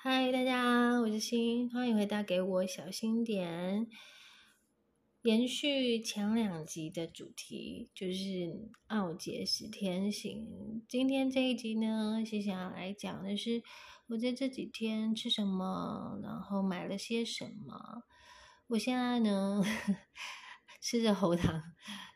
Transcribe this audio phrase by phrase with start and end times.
[0.00, 3.88] 嗨，大家，我是心，欢迎回到给我小心点。
[5.22, 10.84] 延续前两集的主题，就是奥杰十天行。
[10.88, 13.60] 今天这一集呢，是想要来讲的是
[14.06, 18.04] 我在这几天吃什么，然后买了些什么。
[18.68, 19.60] 我现在呢
[20.80, 21.60] 吃着喉糖，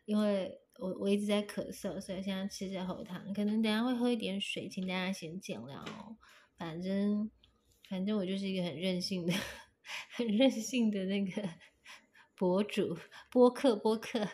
[0.05, 6.17] 因为我我一直在咳嗽，所以现在吃着喉糖，可能等下会喝一点水，请大家先见谅哦。
[6.57, 7.29] 反正。
[7.93, 9.35] 反正我就是一个很任性的、
[10.17, 11.47] 很任性的那个
[12.35, 12.97] 博主、
[13.31, 14.27] 播客、播客。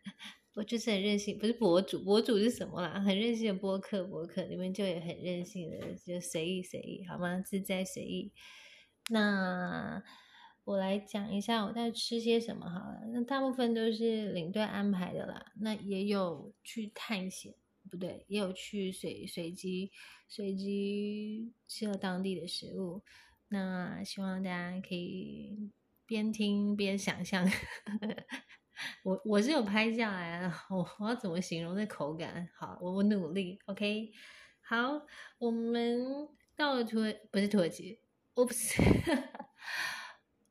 [0.56, 2.98] 我就是很任性，不是博主，博主是什么啦？
[3.00, 7.38] 很任性的播客、播客，你们就也很任性的，就随意随意，好吗？
[7.40, 8.32] 自在随意。
[9.10, 10.02] 那
[10.64, 13.02] 我来讲一下我在吃些什么好了。
[13.12, 17.54] 那大部分都是领队安排的啦，那也有去探险。
[17.92, 19.92] 不对，也有去随随机
[20.26, 23.02] 随机吃了当地的食物。
[23.48, 25.70] 那希望大家可以
[26.06, 27.46] 边听边想象。
[29.04, 32.48] 我我是有拍下来，我我要怎么形容那口感？
[32.54, 33.58] 好，我我努力。
[33.66, 34.10] OK，
[34.62, 35.02] 好，
[35.36, 38.00] 我们到了土耳不是土耳其
[38.36, 38.80] ，Oops。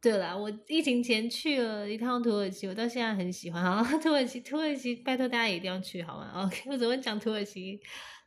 [0.01, 3.83] 对啦，我疫情前去了一趟土耳其，我到现在很喜欢啊！
[4.01, 7.79] 土耳其，土耳其，拜托大家一定要去好吗？OK， 我怎么讲土耳其？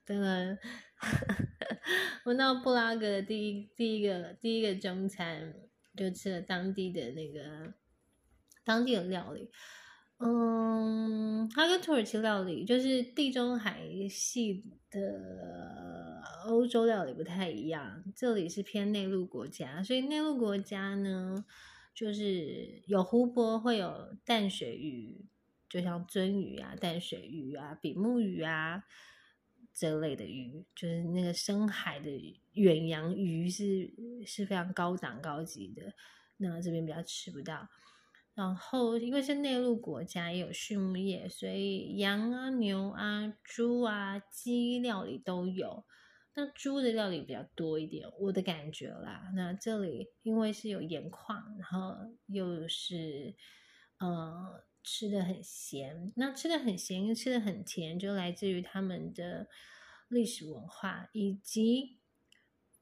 [0.06, 0.56] 当然，
[2.24, 5.52] 我到布拉格的第一第一个第一个中餐
[5.96, 7.74] 就吃了当地的那个
[8.64, 9.50] 当地的料理，
[10.18, 21.44] 嗯，它跟土耳其料理就是地中海系的欧洲料理不太一样，这里是偏内陆国家，所以内陆国家呢。
[21.94, 25.24] 就是有湖泊，会有淡水鱼，
[25.68, 28.82] 就像鳟鱼啊、淡水鱼啊、比目鱼啊
[29.72, 32.10] 这类的鱼，就是那个深海的
[32.54, 33.88] 远洋鱼是
[34.26, 35.94] 是非常高档高级的，
[36.38, 37.68] 那这边比较吃不到。
[38.34, 45.84] 然后因为是内陆国家，也有畜牧业，所以羊啊、牛啊、猪啊、鸡料理都有。
[46.36, 49.30] 那猪的料理比较多一点，我的感觉啦。
[49.36, 51.94] 那这里因为是有盐矿，然后
[52.26, 53.36] 又是
[53.98, 59.48] 呃吃的很咸，那吃的很咸又吃的很甜，就来自于他们的
[60.08, 62.00] 历史文化，以及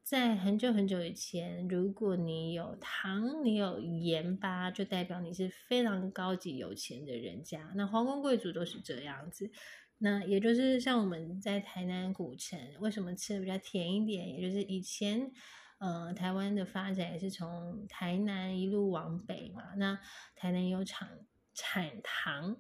[0.03, 7.73] 在很久很久以前，如果你有糖，你有盐巴，就代表你是非常高级有钱的人家。
[7.77, 9.51] 那皇宫贵族都是这样子。
[9.99, 14.29] 那也就是像我们在台南古城，为什么吃的比较甜一点？
[14.29, 15.31] 也就是以前，
[15.79, 19.75] 呃，台湾的发展也是从台南一路往北嘛。
[19.77, 20.01] 那
[20.35, 21.21] 台南有产
[21.55, 22.57] 产糖，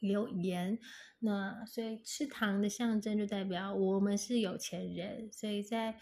[0.00, 0.80] 有盐，
[1.20, 5.30] 那所以吃糖的象征就代表我们是有钱人。
[5.32, 6.00] 所以在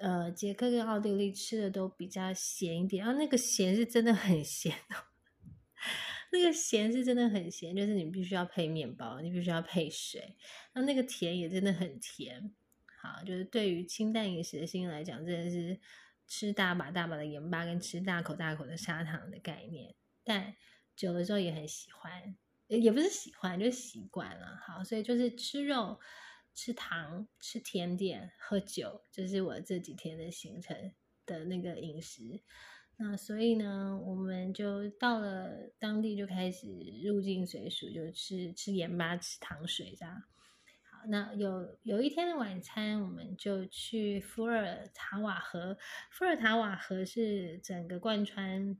[0.00, 5.06] 呃捷克跟奥地利吃的都比较咸一点，然后那个咸是真的很咸哦。
[6.32, 10.36] 那个咸是真的很咸，就是你必须要配面包，你必须要配水。
[10.74, 12.54] 那那个甜也真的很甜，
[13.02, 15.80] 好，就是对于清淡饮食的心来讲，真的是
[16.28, 19.94] 吃大把大把的盐巴跟吃大口大口的砂糖的概念。
[20.22, 20.54] 但
[20.94, 22.36] 久了之后也很喜欢，
[22.68, 24.56] 也不是喜欢，就习惯了。
[24.64, 25.98] 好，所以就是吃肉、
[26.62, 30.92] 吃糖、吃甜点、喝酒，这是我这几天的行程
[31.24, 32.42] 的那个饮食。
[32.98, 36.66] 那所以呢，我们就到了当地就开始
[37.02, 40.22] 入境随俗，就吃吃盐巴、吃糖水这样。
[40.82, 45.78] 好，那有有一天的晚餐，我们就去伏尔塔瓦河。
[46.10, 48.76] 伏尔塔瓦河是整个贯穿，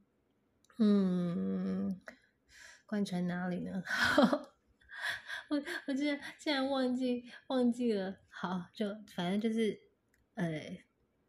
[0.76, 1.98] 嗯，
[2.84, 3.82] 贯穿哪里呢？
[5.50, 8.16] 我我竟然竟然忘记忘记了。
[8.31, 9.78] 好，就反正就是，
[10.34, 10.78] 呃。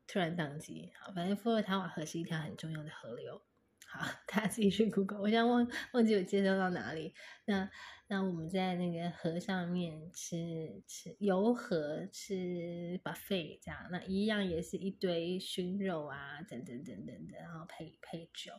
[0.08, 3.42] 突然宕机，好，反正伏尔塔瓦河是一条很重要的河流，
[3.88, 5.22] 好，大家自己去 Google。
[5.22, 7.14] 我现在忘忘记我介绍到哪里。
[7.46, 7.72] 那
[8.08, 18.52] 那我们在那个河上面吃吃游河，吃 buffet 这样，那一样也是一堆熏肉啊，等等等等的，然后配配酒。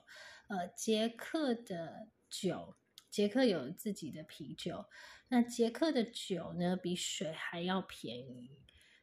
[0.48, 2.74] 呃，捷克的酒，
[3.12, 4.86] 捷克有自己的啤酒，
[5.28, 8.58] 那捷克的酒呢，比水还要便宜。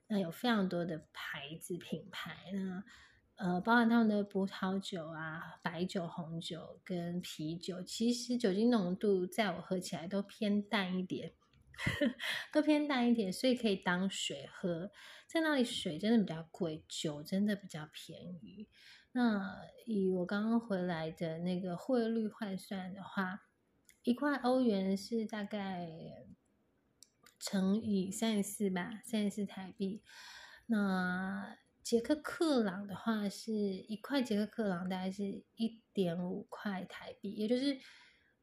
[0.08, 2.84] 那有非常多的牌子品牌，呢
[3.36, 11.34] 呃，包含他们的葡萄酒啊、白酒、红酒跟啤酒，其实酒精浓度在我喝起来都偏淡一点，
[12.52, 14.92] 都偏淡一点，所以可以当水喝。
[15.28, 18.68] 在那里水真的比较贵，酒真的比较便宜。
[19.12, 23.42] 那以我刚刚回来的那个汇率换算的话，
[24.04, 25.88] 一块欧元是大概。
[27.42, 30.04] 乘以三十四吧，三十四台币。
[30.66, 37.80] 那捷克克朗的话是一块捷克克朗大概是一点五块台币，也就是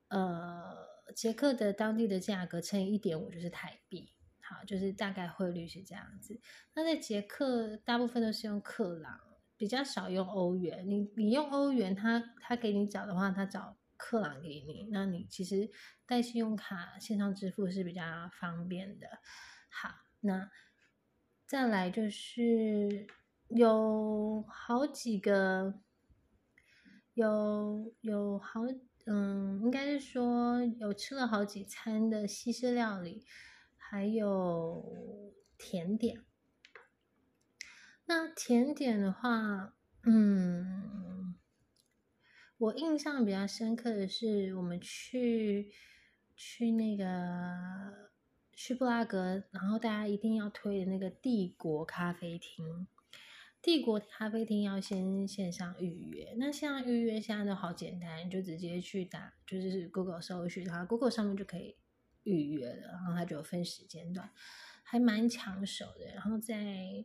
[0.08, 0.74] 呃
[1.14, 4.14] 捷克的当地的价格乘以一点五就是台币。
[4.40, 6.40] 好，就是大概汇率是这样子。
[6.74, 9.20] 那在捷克大部分都是用克朗，
[9.58, 10.88] 比较少用欧元。
[10.88, 14.88] 你你用欧元，他他给你找的话，他找克朗给你。
[14.90, 15.70] 那你其实
[16.06, 18.02] 带信用卡线上支付是比较
[18.40, 19.06] 方便的。
[19.68, 19.90] 好，
[20.20, 20.50] 那
[21.46, 23.06] 再来就是
[23.48, 25.80] 有好几个，
[27.14, 28.62] 有有好
[29.06, 33.24] 嗯，应该是说有吃了好几餐的西式料理。
[33.88, 36.24] 还有甜点，
[38.06, 41.05] 那甜点的话，嗯，
[42.58, 45.70] 我印象比较深刻的是，我们去
[46.34, 48.10] 去那个
[48.52, 52.86] 去布拉格，然后大家一定要推的那个帝国咖啡厅。
[53.60, 61.76] 帝国咖啡厅要先线上预约，那线上预约现在都好简单，就直接去打，就是 Google 搜寻，然后 Google 上面就可以。
[62.22, 64.28] 预约了，然后它就有分时间段，
[64.82, 66.06] 还蛮抢手的。
[66.12, 67.04] 然后在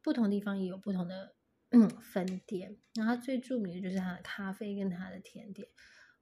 [0.00, 1.34] 不同地方也有不同的
[1.70, 2.76] 嗯分店。
[2.94, 5.68] 然后最著名的就是它的咖啡跟它的甜点。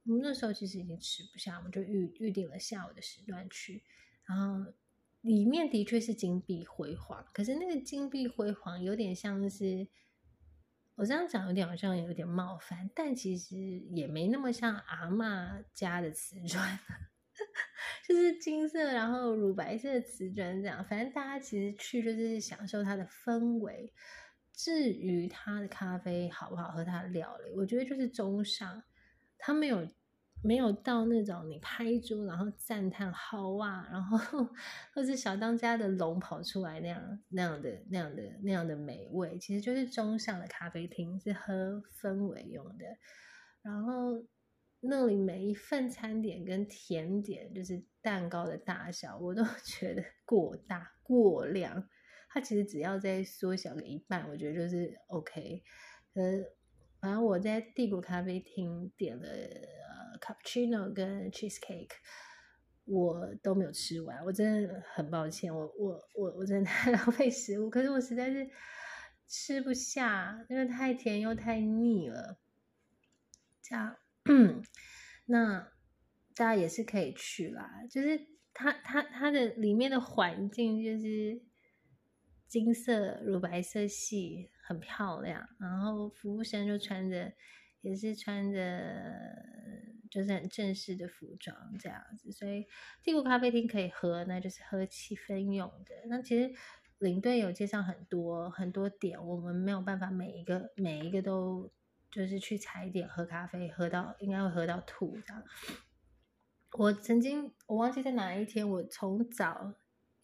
[0.03, 3.83] 我们那时候其实已经吃不下，我们就预预定了下午的时段去。
[4.25, 4.73] 然后
[5.21, 9.87] 里面的确是金碧辉煌，可是那个金碧辉煌有点像是
[10.95, 16.79] 我这样讲有点好像有点冒犯，但其实也没那么像阿妈家的瓷砖。
[18.07, 23.91] 就是金色，然后乳白色的瓷砖这样，反正大家其实去就是享受它的氛围。
[24.55, 28.83] 至于它的咖啡好不好喝，它的料理，我觉得就是中上，
[29.37, 29.87] 它没有
[30.43, 34.47] 没有到那种你拍桌然后赞叹好哇，然后
[34.93, 42.85] 或是小当家的龙跑出来那样那样的那样的那样的美味，其实就是中上的咖啡厅是喝氛围用的，
[43.61, 44.25] 然后。
[44.87, 51.89] 那里每一份餐点跟甜点，就是蛋糕的大小，我都 觉得过大过量。
[52.35, 55.63] 它其实只要再缩小个一半，我觉得就是 OK。
[56.15, 56.43] 呃，
[56.99, 61.91] 反正我在帝国咖啡厅点了呃 cappuccino 跟 cheesecake，
[62.83, 68.49] 我都没有吃完，我真的很抱歉，我我我我真的太 浪费食物，可是我实在是
[69.29, 72.37] 吃不下，因为太甜又太腻了，
[73.61, 73.95] 这样。
[75.27, 75.71] 那
[76.35, 77.85] 大家也是可以去啦。
[77.89, 81.41] 就是它它它的里面的环境就是
[82.63, 85.47] 金色乳白色系，很漂亮。
[85.59, 87.33] 然后服务生就穿着
[87.81, 89.13] 也是穿着
[90.09, 92.31] 就是很正式的服装这样子。
[92.31, 92.65] 所以
[93.03, 95.95] 帝国咖啡厅可以喝，那就是喝气氛用的。
[96.07, 96.53] 那其实
[96.99, 101.71] 领队有介绍很多很多点，我们没有办法每一个每一个都。
[102.11, 105.43] 就是去踩点喝咖啡，喝到应该会喝到吐这样。
[106.77, 109.73] 我曾经我忘记在哪一天，我从早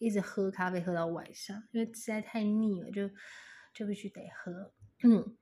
[0.02, 3.08] 一直喝咖啡喝到晚上，因为实在太腻了，就
[3.72, 4.72] 就必须得喝。
[5.04, 5.36] 嗯，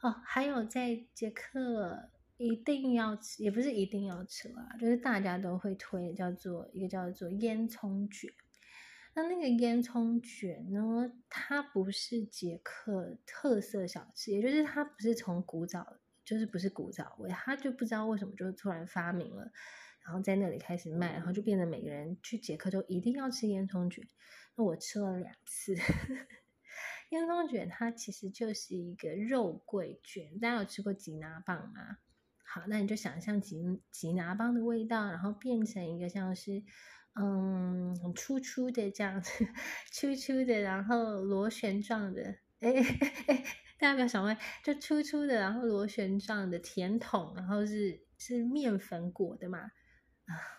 [0.00, 8.30] 哦，还有在捷克一定要吃，也不是一定要吃啦，就是大家都会推，叫做一个叫做烟囱卷。
[9.14, 11.10] 那那个烟囱卷呢？
[11.30, 19.50] 它不是捷克特色小吃，也就是它不是从古早，就是不是古早味，它就不知道为什么就突然发明了，
[20.06, 24.08] 然后在那里开始卖，然后就变得每个人去捷克都一定要吃烟囱卷。
[24.54, 25.74] 那我吃了两次，
[27.10, 31.98] 烟囱卷它其实就是一个肉桂卷，大家有吃过吉拿棒吗？
[32.44, 36.62] 好，那你就想象吉吉拿棒的味道，然后变成一个像是。
[37.18, 39.48] 嗯，粗粗的这样子，
[39.90, 42.22] 粗粗的，然后螺旋状的，
[42.60, 42.70] 哎
[43.26, 43.42] 哎，
[43.78, 49.70] 大家不要想歪，就粗粗的，然后螺旋状的甜筒，然后是是面粉裹的嘛？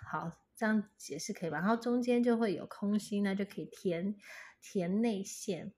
[0.10, 1.60] 好，这样解释可以吧？
[1.60, 4.16] 然后中间就会有空心，那就可以填
[4.62, 5.74] 填内馅，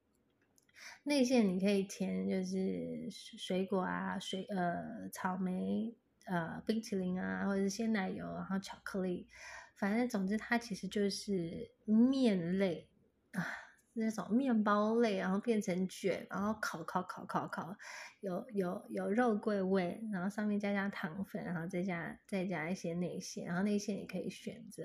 [1.03, 9.27] 内馅你可以填就是水果啊，水呃草莓呃冰淇淋啊，或者是鲜奶油，然后巧克力。
[9.75, 12.89] 反正总之，它其实就是面类
[13.31, 13.47] 啊，
[13.93, 17.75] 那种面包类，然后变成卷，然后烤烤烤烤烤，
[18.19, 24.83] 有有有肉桂味，然后上面加加糖粉，然后再加再加一些内馅，然后内馅也可以选择，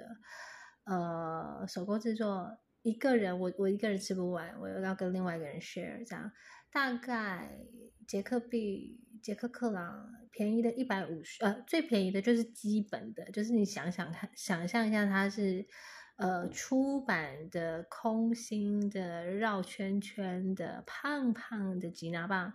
[0.85, 6.33] 呃，手工制作，一个人我我一个人吃不完，我要跟另外一个人 share，这样
[6.73, 7.59] 大概
[8.07, 9.01] 捷克币。
[9.23, 15.67] 捷克克朗便宜的一百五十，呃，最便宜的就是基本的，就是你想想看，想象一下它是，
[16.17, 22.55] 呃出版的空心的绕圈圈的胖胖的吉拿棒，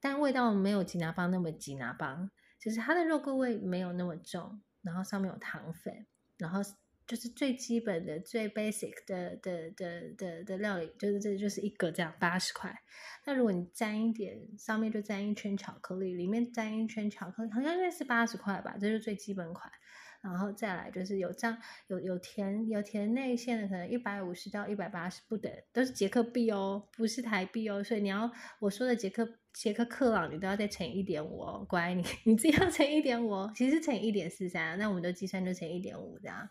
[0.00, 6.06] 但味道没有吉拿棒那么吉拿棒，就是它的肉桂味没有那么重，然后上面有糖粉，
[6.36, 6.60] 然后。
[7.06, 12.82] 就是最基本的、最 basic 的的的的的料理，就是这就是一个这样八十块。
[13.26, 19.72] 那如果你沾一点，上面就沾一圈巧克力，里面沾一圈巧克力，好像应该是八十块吧，这是最基本款。
[20.20, 21.56] 然后再来就是有这样
[21.88, 27.82] 有有填有填内线的，可能一百五十到一百八十不等，都是捷克币哦，不是台币哦。
[27.82, 36.48] 所以你要我说的捷克捷克克朗，你都要再乘一点五哦，乖，你你自己要乘一点五哦，其实乘一点四三，那我们都计算就乘一点五这样。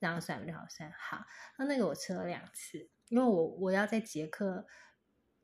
[0.00, 0.92] 这样算比较好算。
[0.92, 1.24] 好，
[1.56, 4.66] 那那个我吃了两次，因为我我要在捷克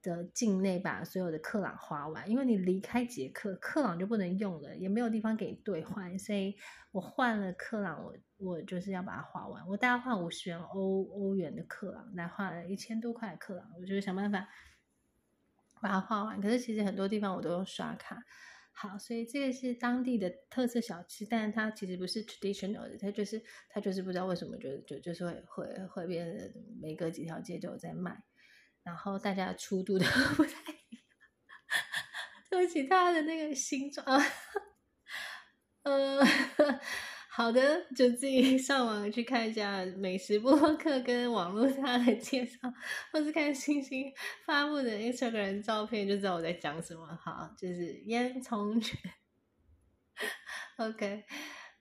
[0.02, 6.56] 的境内把所有的克朗花完，因为你离开捷克，克朗就不能用了，也没有地方给你兑换，所以
[6.92, 9.66] 我换了克朗，我我就是要把它花完。
[9.68, 14.48] 我大概换五十元欧欧元的克朗，来换了一千多块克朗，我就是想办法
[15.80, 16.40] 把它花完。
[16.40, 18.22] 可是其实很多地方我都用刷卡。
[18.72, 28.22] 好，所以这个是当地的特色小吃，但是它其实不是 traditional 的，它就是它就是不知道为什么就就就是会会会变每隔几条街就有在卖，
[28.82, 30.04] 然后大家出度都
[30.36, 31.02] 不太一样，
[32.50, 34.04] 对不起，它的那个形状，
[35.82, 36.20] 呃。
[37.32, 42.58] 好的，就自己 上网去看一下美食播客跟网络上的介绍，
[43.12, 44.12] 或是看星星
[44.44, 47.06] 发布的 Instagram 照片，就知道我在讲什么。
[47.22, 48.98] 好，就是烟囱卷。
[50.76, 51.24] OK，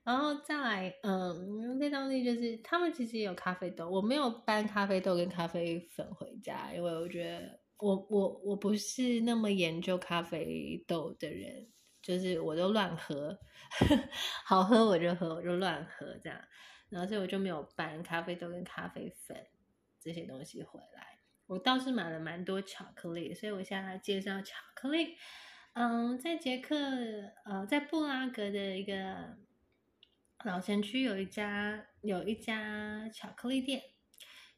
[0.10, 11.68] 然后再来，嗯，在当地就是他们其实也有咖啡豆，我没有搬咖啡豆跟咖啡粉回家，因为我觉得我我我不是那么研究咖啡豆的人。
[12.02, 13.38] 就是我都乱喝，
[14.48, 16.40] 好喝我就喝，我就乱喝这样，
[16.90, 19.38] 然后所以我就没有搬咖啡豆跟咖啡粉
[20.00, 21.20] 这些东西回来。
[21.46, 25.18] 我倒是买了蛮多巧克力，所以我现在来介绍巧克力。
[25.74, 26.76] 嗯，在捷克，
[27.44, 29.38] 呃，在布拉格的一个
[30.46, 33.84] 老城区有一家有一家巧克力店，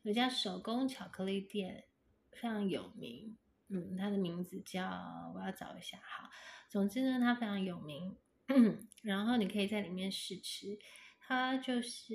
[0.03, 1.85] 有一家手工巧克力店
[2.31, 3.35] 非常有名。
[3.69, 6.29] 嗯，它的名字叫我要找一下哈。
[6.69, 8.15] 总之呢，它非常有名，
[9.01, 10.77] 然后你可以在里面试吃。
[11.19, 12.05] 它就是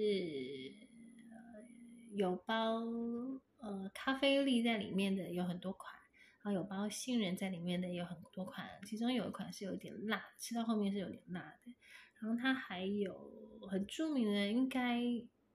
[2.15, 2.85] 有包
[3.59, 5.93] 呃咖啡粒在里面的有很多款，
[6.43, 11.75] 然后有包杏仁在里面的有很多款，其中有一款是有点辣，吃到后面是有点辣的。
[12.21, 13.33] 然后它还有
[13.71, 15.01] 很著名的，应该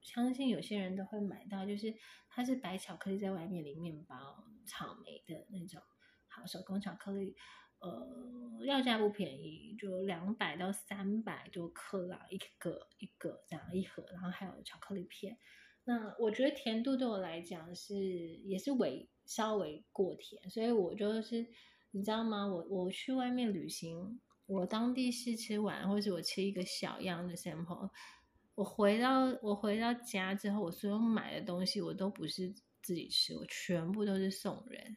[0.00, 1.94] 相信有些人都会买到，就是
[2.28, 5.80] 它是白巧克力在外面淋面包，草莓的那种
[6.28, 7.36] 好手工巧克力。
[7.80, 15.36] 呃，要价不便宜，就两百到三百多克啦，一个一个这样一盒，然后还有巧克力片。
[15.82, 21.44] 那我觉得甜度对我来讲是也是微稍微过甜，所以我就是
[21.90, 22.46] 你知道吗？
[22.46, 27.90] 我我去外面旅行，我当地试吃完，或者我吃一个小样的 sample，
[28.54, 34.96] 我回到我回到家之后，我所有买的东西我都不是自己吃，我全部都是送人。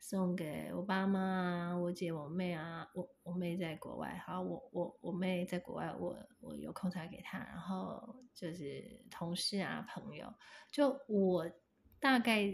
[0.00, 10.32] 送给我爸妈啊、我姐、我妹啊，我我妹在国外，好，我我我妹在国外，我我有空才给她，然后就是同事啊、朋友，
[10.70, 11.50] 就我
[11.98, 12.48] 大概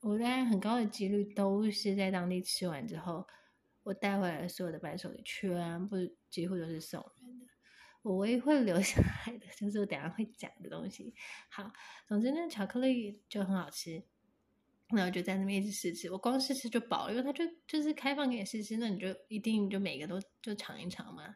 [0.00, 3.28] 我大概很高的几率都是在当地吃完之后，
[3.82, 5.96] 我带回来所有的伴手礼全部
[6.30, 7.46] 几乎都是送人的，
[8.02, 11.14] 我唯一会留下来的就是我等下会讲的东西。
[11.48, 11.72] 好，
[12.06, 14.04] 总之呢，巧克力就很好吃。
[14.94, 21.34] 然后就在那边一直试吃，我光试吃就饱了，因为它就就是开放给你试吃，那你就一定就每个都就尝一尝嘛。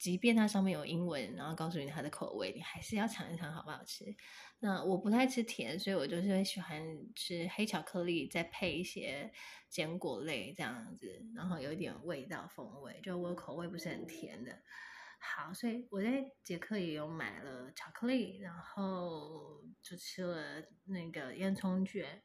[0.00, 4.16] 即便它上面有英文，然后告诉你它的口味，你还是要尝一尝好不好吃。
[4.58, 6.82] 那我不太吃甜，所以我就是喜欢
[7.14, 9.30] 吃黑巧克力，再配一些
[9.68, 14.58] 坚果类这样子，然后有一点味道风味，就我口味不是很甜的。
[15.18, 22.22] 好，所以我在捷克也有买了巧克力，然后就吃了那个烟囱卷。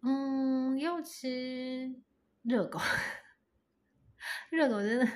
[0.00, 1.94] 嗯，又吃
[2.42, 2.80] 热狗，
[4.50, 5.06] 热狗真的，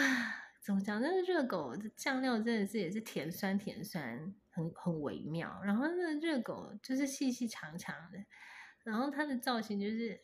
[0.00, 1.00] 啊怎么讲？
[1.00, 5.60] 那个热狗的酱料真的是也是甜酸甜酸，很很微妙。
[5.64, 8.24] 然后那个热狗就是细细长长的，
[8.84, 10.20] 然后它的造型就是，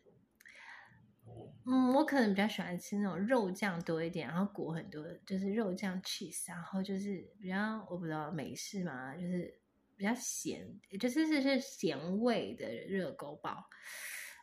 [1.66, 9.60] 嗯，我可能比较喜欢吃那种肉酱多一点，然后裹很多，就是肉酱 cheese，然后就是比较我不知道美式嘛，就是。
[9.94, 10.66] 比较咸，
[10.98, 13.66] 就是是是咸味的热狗堡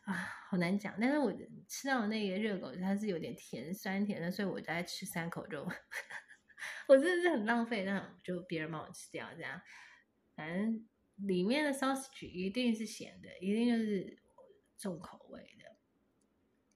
[0.02, 0.14] 啊，
[0.48, 0.94] 好难讲。
[1.00, 1.32] 但是我
[1.68, 5.62] 吃到那个热狗，它是有点甜酸甜的，所以我大概吃三口就，
[6.88, 9.60] 我真的是很浪费，那就别人帮我吃掉这样。
[10.34, 14.18] 反正里面的 sausage 一定是咸的，一定就是
[14.78, 15.76] 重口味的。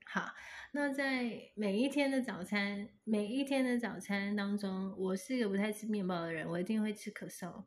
[0.06, 0.32] 好，
[0.72, 7.66] 那在每一天的早餐，每一天的早餐当中，我是一个不太吃面包的人，我一定会吃可颂。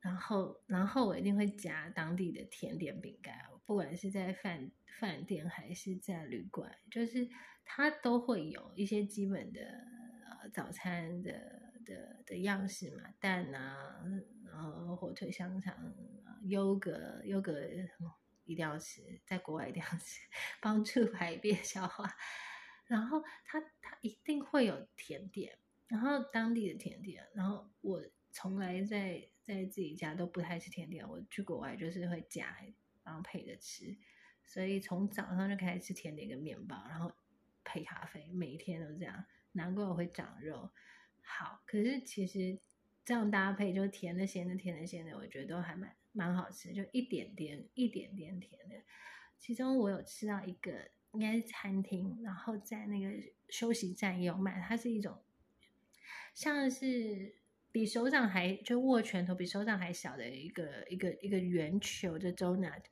[0.00, 3.36] 然后，然后我一定会夹当地的甜点饼干，
[3.68, 7.28] 不管是在饭饭店还是在旅馆，就是
[7.66, 14.02] 它都会有一些基本的呃早餐的的的样式嘛，蛋啊，
[14.46, 15.94] 然后火腿、香肠、
[16.44, 17.60] 优格、优格
[18.46, 20.22] 一定要吃，在国外一定要吃，
[20.62, 22.10] 帮助排便消化。
[22.86, 25.58] 然后它它一定会有甜点，
[25.88, 29.28] 然后当地的甜点，然后我从来在。
[29.48, 32.54] 在自己家都不太吃甜点，我去国外就是会夹，
[33.08, 33.96] 然后配着吃，
[34.44, 37.10] 所以从早上就开始吃甜点跟面包，然后
[37.64, 39.24] 配咖啡，每一天都这样。
[39.52, 40.70] 难怪我会长肉。
[41.22, 42.58] 好，可是其实
[43.04, 48.76] 这样搭配，就甜的、咸的、甜的、咸的，我觉得都还蛮蛮好吃，就一点点、一点点甜的。
[49.38, 53.10] 其中我有吃到一个，应该是餐厅，然后在那个
[53.48, 55.18] 休息站也有卖，它是一种
[56.34, 57.36] 像是。
[57.78, 62.82] 比手掌还就握拳头比手掌还小的一个一个一个圆球的 donut，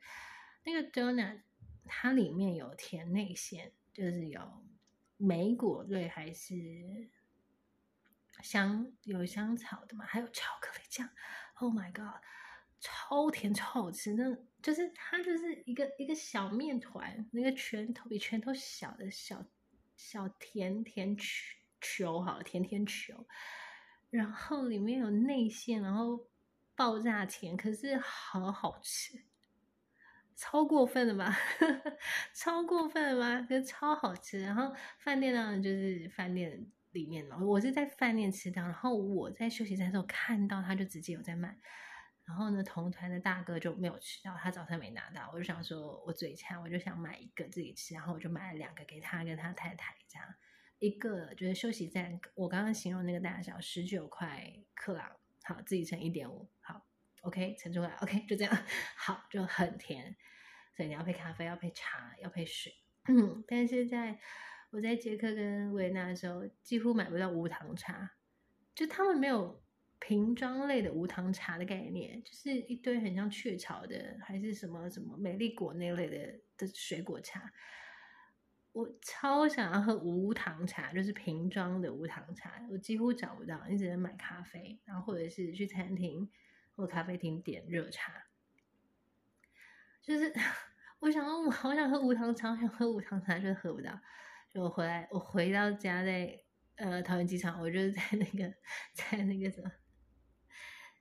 [0.64, 1.40] 那个 donut
[1.86, 4.64] 它里面有甜内馅，就是有
[5.16, 6.54] 莓果类还是
[8.44, 11.10] 香有香草的嘛，还有巧克力酱。
[11.54, 12.22] Oh my god，
[12.78, 14.14] 超甜超好吃！
[14.14, 19.44] 那就是它就是一个一个小面团，那个拳头比拳头小的小
[19.96, 21.24] 小甜甜球
[21.80, 23.26] 球，好甜甜球。
[24.10, 26.28] 然后里面有内馅，然后
[26.74, 29.24] 爆炸甜，可是好好吃，
[30.34, 31.36] 超过分了吧？
[32.34, 33.46] 超过分了吧？
[33.48, 34.40] 可超好吃。
[34.40, 41.58] 然后饭店呢，就是饭店里面嘛，我是在饭店吃到，然后我在休息站的时候看到，他就直接有在卖。
[42.24, 50.28] 然后呢，同团的大哥就没有吃到，他早餐没拿到，我就想说，我嘴馋，我就想买一个自己吃，然后我就买了两个给他跟他太太这样。
[50.78, 56.86] 一个就是休息站，我刚刚形容那个大小十九块克朗，好，自己乘一点五，好
[57.22, 58.64] ，OK，乘出来，OK，就这样，
[58.96, 60.14] 好，就很甜，
[60.76, 62.72] 所以你要配咖啡，要配茶，要配水，
[63.08, 64.18] 嗯，但是在
[64.70, 68.10] 我在捷克跟维也纳的时候，几乎买不到无糖茶，
[68.74, 69.62] 就他们没有
[69.98, 77.50] 瓶装类的无糖茶的概念，就是一堆很像雀巢的，还是什么什么美丽果那类的的水果茶。
[78.76, 86.30] 我超想要喝无糖茶，就是瓶装的无糖茶，我几乎找不到，你只能买咖啡，然后或者是去餐厅
[86.74, 88.12] 或咖啡厅点热茶。
[90.02, 90.30] 就是
[91.00, 93.98] 我想，我好想喝无糖茶，想喝无糖茶，就是喝不到。
[94.50, 96.38] 就我回来，我回到家在
[96.74, 98.54] 呃桃园机场，我就是在那个
[98.92, 99.72] 在那个什么，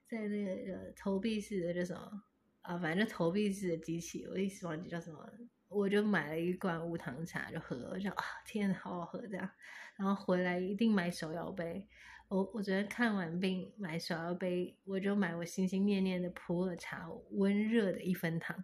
[0.07, 2.23] 在那个投币式的叫什么
[2.61, 5.29] 啊，反正投币式的机器，我一时忘记叫什么。
[5.75, 9.49] 我就买了一罐无糖茶就喝，我就啊天，好好喝这样。
[9.97, 11.85] 然后回来一定买手摇杯。
[12.29, 18.63] 我我昨天看完病买手摇杯，我就买我心心念念的普洱茶，温热的一分糖。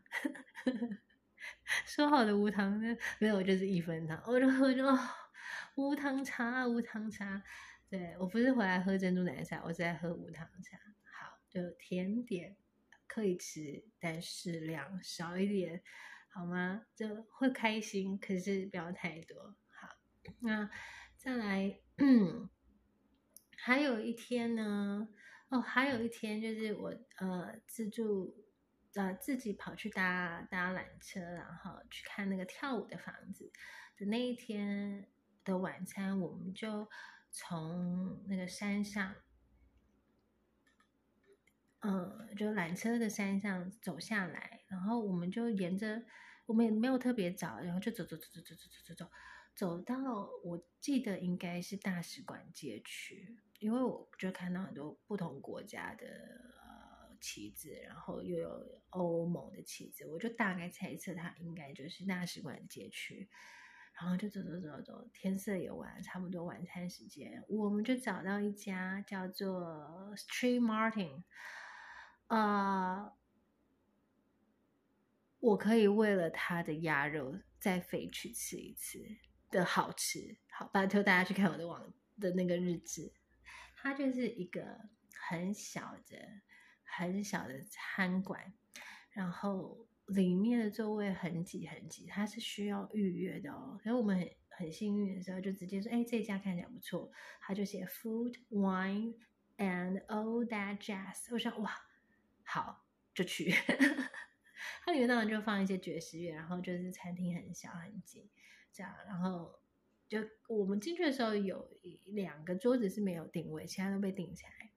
[1.85, 2.97] 说好的无糖呢？
[3.19, 4.21] 没有，就是一分糖。
[4.25, 4.83] 我就喝就
[5.75, 7.43] 无糖茶，无糖茶。
[7.89, 10.77] 对我不是回来喝珍珠奶茶，我是在喝无糖茶。
[11.11, 12.55] 好，就甜点
[13.05, 15.81] 可以吃，但适量，少一点。
[16.33, 16.85] 好吗？
[16.95, 19.55] 就会开心，可是不要太多。
[19.69, 19.89] 好，
[20.39, 20.69] 那
[21.17, 21.79] 再来，
[23.57, 25.07] 还有一天呢？
[25.49, 28.33] 哦，还有一天就是我呃自助
[28.93, 33.51] 呃自己跑去搭搭缆车，然后去看那个跳舞的房子
[33.97, 35.09] 的那一天
[35.43, 36.89] 的晚餐，我们就
[37.29, 39.13] 从那个山上，
[41.81, 44.61] 嗯，就缆车的山上走下来。
[44.67, 46.03] 然后我们就沿着，
[46.45, 49.11] 我们也没有特别早，然后就走走走走走走走走走，
[49.55, 63.27] 走到我记得应该是大使馆街区，因为我就看到很多不同国家的呃旗子，然后又有欧盟的旗子，我就大概猜测它应该就是大使馆街区，
[63.99, 71.23] 然后就走走走走，天色也晚，差不多晚餐时间，我们就找到一家叫做 Street Martin，
[72.37, 73.13] 啊。
[75.39, 78.99] 我可以为了他的鸭肉再飞去吃一次
[79.49, 83.11] 的好吃，好拜托大家去看我的网的那个日志，
[83.75, 84.61] 它就是一个
[85.15, 86.41] 很小的、
[86.83, 88.53] 很小的餐馆，
[89.09, 93.79] 然后里面的座位很挤很挤，它是需要预约的哦。
[93.81, 99.15] 所以我们很很幸运的时候，就直接说：“哎，这家看起来不错。”他就写 “Food, Wine
[99.57, 101.33] and all that jazz。
[101.33, 101.71] 我想哇，
[102.51, 103.53] 好就去。
[104.83, 108.29] 它里面当然就放一些爵士乐，然后就是餐厅很小很挤，
[108.73, 109.59] 这样，然后
[110.07, 111.69] 就我们进去的时候有
[112.07, 114.71] 两个桌子是没有定位，其他都被订起来。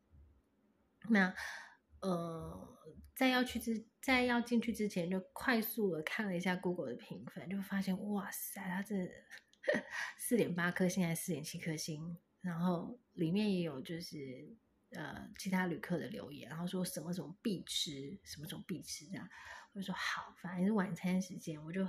[1.08, 1.34] 那
[2.00, 2.78] 呃，
[3.14, 8.94] 在要去之在要进去之前，就快速的看了一下 Google 的评分，就发现哇塞，它这
[10.18, 14.54] 四点八颗星还是四点七颗星，然后里面也有就是
[14.94, 19.28] 呃其他旅客的留言，然后说什么什么必吃，什么什么必吃这样。
[19.72, 21.86] 我就说好，反正是晚餐时间，我就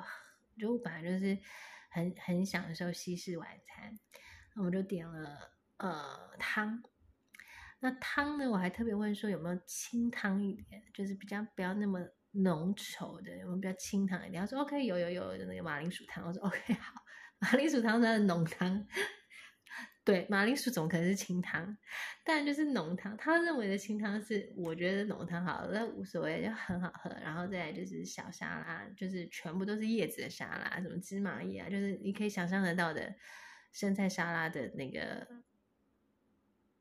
[0.59, 1.37] 就本来就是
[1.91, 3.97] 很很享受西式晚餐，
[4.55, 5.39] 那我就点了
[5.77, 6.83] 呃汤。
[7.79, 11.99] 那汤呢，我还特别问说有没有清汤一点，就是比较不要那么
[12.31, 14.41] 浓稠的，有没有比较清汤一点？
[14.41, 16.25] 他说 OK，有有有那个马铃薯汤。
[16.25, 16.93] 我说 OK，好，
[17.37, 18.87] 马铃薯汤是浓汤。
[20.05, 21.75] 对，马铃薯怎么可能是清汤？
[22.23, 23.17] 但就是浓汤。
[23.17, 27.09] 他认为的清汤是，我觉得浓汤好，那无所谓，就很好喝。
[27.23, 33.15] 然后再来就是小沙拉，就是全部都是叶子的沙拉，什么芝麻叶啊，就是你可以想象得到的
[33.71, 35.27] 生菜沙拉的那个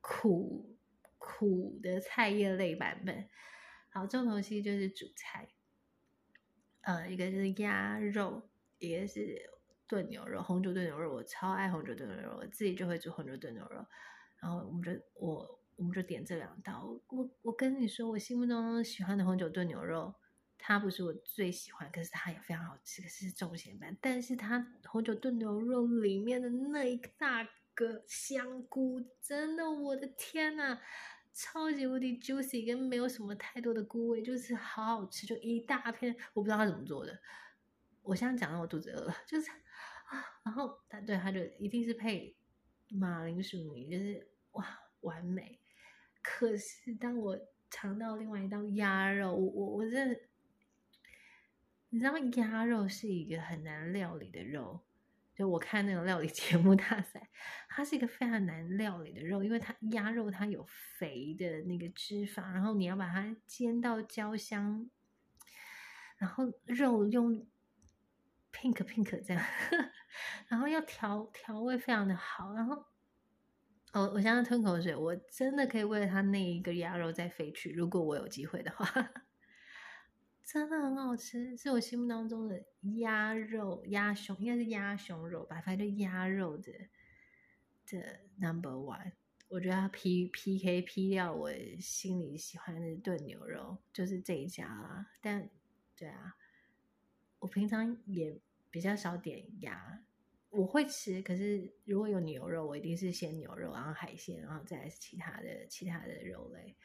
[0.02, 0.76] 苦
[1.16, 3.26] 苦的菜叶类版本。
[3.88, 5.48] 好，重头戏就是主菜，
[6.82, 9.53] 呃，一个是鸭肉，一个是。
[9.94, 13.86] 炖牛肉，红酒炖牛肉，我超爱红酒炖牛肉，我自己就会煮红酒炖牛肉。
[14.40, 16.84] 然后我们就我我们就点这两道。
[17.06, 20.12] 我我跟你说，我心目中喜欢的红酒炖牛肉，
[20.58, 23.96] 它不是我最喜欢，可是它也非常好吃，可是重咸版。
[24.00, 30.80] 但是它红酒炖牛肉里面的那一大个香菇，真的，我的天呐，
[31.32, 36.16] 超级无敌 juicy，跟没有什么太多的菇味，就是好好吃，就一大片。
[36.34, 37.16] 我不知道它怎么做的，
[38.04, 40.22] 我现在讲到我肚子饿了，就是啊。
[40.44, 42.36] 然后他对他就一定是配
[42.90, 45.58] 马铃薯泥，就是哇完美。
[46.22, 47.38] 可是当我
[47.70, 50.20] 尝到另外一道鸭肉，我我我真的，
[51.88, 54.84] 你知道鸭肉是一个很难料理的肉。
[55.34, 57.30] 就我看那个料理 节目大赛，
[57.70, 60.62] 它是一个非常难料理的肉，因为它鸭肉它有
[60.98, 64.90] 肥的那个脂肪，然后你要把它煎到焦香，
[66.18, 67.46] 然后肉用。
[68.64, 69.44] Pink pink 这样，
[70.48, 72.74] 然后要调调味非常的好，然后，
[73.92, 78.86] 哦，我现在吞口水，我真的可以为了他那一个鸭肉再飞去，如果我有机会的话，
[80.42, 82.64] 真的很好吃，是我心目当中的
[82.96, 86.72] 鸭肉鸭胸，应该是鸭胸肉吧，反正鸭肉的
[87.86, 89.12] 的 number one，
[89.48, 95.50] 我觉得它 P P K P 掉我心里喜欢的炖牛肉，就是这一家啦，但
[95.94, 96.36] 对啊。
[97.40, 98.40] 我平常也
[98.74, 100.02] 比较少点鸭，
[100.50, 106.76] 我会吃，可是如果有牛肉，我一定是先牛肉，然后海鲜，然后再是其他的其他的肉类。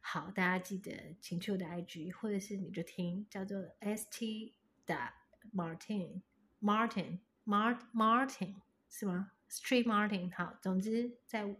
[0.00, 4.54] 好，大家记得请去我的 IG，或者是你就听叫做 S T
[4.86, 5.12] 的
[5.52, 6.22] Martin
[6.60, 8.54] Martin Mart Martin
[8.88, 10.32] 是吗？Street Martin。
[10.32, 11.56] 好，总之在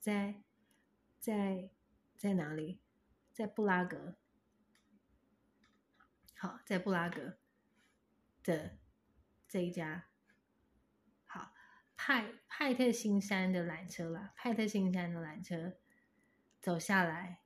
[0.00, 0.42] 在
[1.18, 1.68] 在
[2.16, 2.78] 在哪里？
[3.34, 4.16] 在布拉格。
[6.34, 7.36] 好，在布拉格。
[8.42, 8.78] 的
[9.52, 10.06] 这一家
[11.26, 11.52] 好
[11.94, 15.76] 派派特新山的缆车啦，派特新山的缆车
[16.62, 17.42] 走下来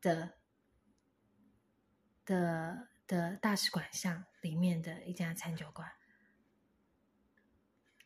[0.00, 0.38] 的
[2.24, 5.92] 的的大使馆巷里面的一家餐酒馆，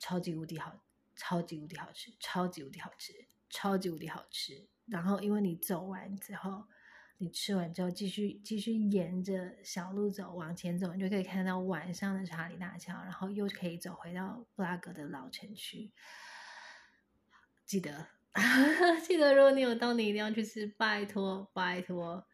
[0.01, 4.69] 超级无敌好，超级无敌好吃，超级无敌好吃，超级无敌好吃。
[4.87, 6.67] 然后因为你走完之后。
[7.19, 15.93] 你吃完之后，继续继续沿着小路走，往前走，你就可以看到晚上的查理大桥，然后又可以走回到布拉格的老城区。
[17.65, 18.09] 记得，
[19.07, 22.27] 记得，如果你有到，你一定要去吃，拜托，拜托。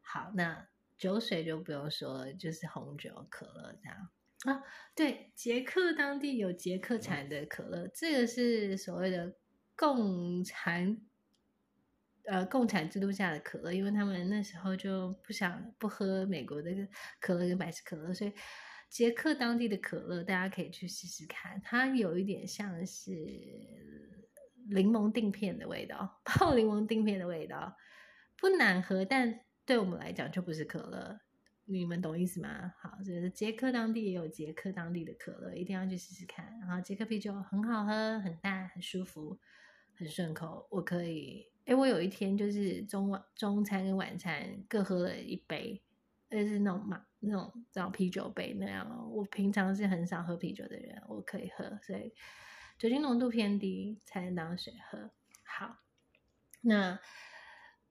[0.00, 4.08] 好，那酒水就不用说了，就是红酒、可乐这样
[4.44, 4.62] 啊。
[4.94, 9.34] 对，捷克当地有捷克产的可乐，这个是所谓的
[9.74, 10.98] 共产。
[12.26, 16.70] 呃，共产制度下的可乐，因为他们那时候就不想不喝美国的
[17.20, 18.32] 可乐跟百事可乐，所以
[18.88, 23.10] 捷克当地的可乐大家可以去试试看，它有一点像是
[24.70, 27.76] 柠檬锭片的味道，泡柠檬锭片的味道，
[28.38, 31.20] 不难喝，但对我们来讲就不是可乐，
[31.66, 32.72] 你们懂意思吗？
[32.80, 36.58] 好，就是捷克当地也有捷克当地的可乐，一定要去试试看。
[36.60, 39.38] 然后捷克啤酒很好喝，很淡，很舒服，
[39.94, 41.53] 很顺口，我可以。
[41.64, 45.82] 哎，我有一天就是中晚中餐跟晚餐各喝了一杯，
[46.28, 49.10] 就是那种嘛那种这种啤酒杯那样。
[49.10, 52.12] 我平常是很少喝啤酒的人，我可以喝，所以
[52.78, 55.10] 酒精浓度偏低才能当水喝。
[55.42, 55.78] 好，
[56.60, 56.98] 那，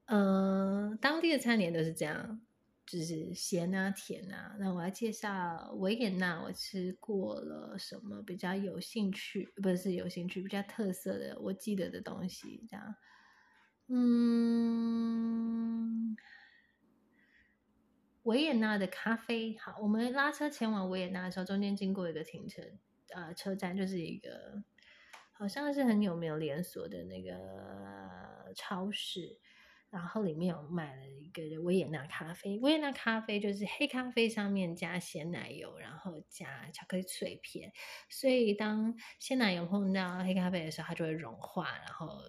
[0.06, 2.42] 呃，当地的餐点都是这样，
[2.86, 4.56] 就是咸啊、甜啊。
[4.60, 12.96] 那我要介绍维也纳，我吃过了什么比较有兴趣，不是有兴趣，比较特色的，我记得的东西，这样。
[13.88, 14.96] 嗯，
[18.24, 19.76] 维也纳的咖啡好。
[19.82, 22.62] 我们拉车前往维也纳的时候，中间经过一个停车，
[23.14, 24.64] 呃，车站就是一个
[25.34, 29.38] 好像是很有名连锁的那个超市，
[29.90, 32.58] 然后里面有买了一个维也纳咖啡。
[32.60, 37.74] 维也纳咖啡就是黑咖啡上面加鲜奶油，然后加巧克力碎片，
[38.10, 42.22] 所以当鲜奶油碰到黑咖啡的时候，它就会融化，然后。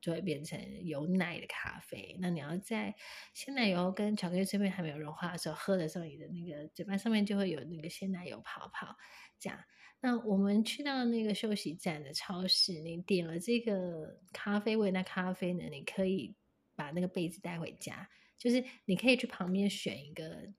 [0.00, 2.16] 就会变成有奶的咖啡。
[2.20, 2.94] 那你要在
[3.34, 8.96] 鲜奶油跟巧克力碎片还没有融化的时候喝的时候，你的那个嘴巴上面就会有那个鲜奶油泡泡。
[9.38, 9.58] 这样，
[10.00, 16.36] 那我们去到那个休息站的超市，你点了这个咖啡味那咖啡呢，你可以
[16.74, 20.52] 把那个杯子带回家，就是你可以去旁边选一个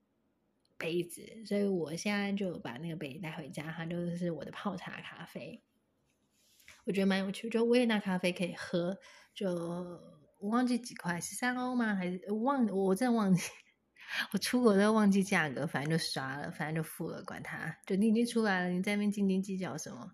[0.76, 1.44] 杯子。
[1.46, 5.62] 所以我现在就把那个杯子带回家，它就是我的泡茶咖啡。
[6.84, 8.98] 我觉得蛮有趣，就维也纳咖啡可以喝。
[9.34, 9.50] 就
[10.38, 11.94] 我忘记几块，十三欧吗？
[11.94, 12.66] 还是忘？
[12.66, 13.42] 我真的忘记。
[14.32, 17.74] 我出国都忘记价格，反正就刷了，反正就付了，管他。
[17.86, 20.10] 就你已经出来了，你在那边斤斤计较什么？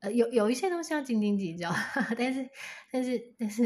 [0.00, 1.70] 呃，有有一些东西要斤斤计较，
[2.18, 2.48] 但是
[2.90, 3.62] 但是但是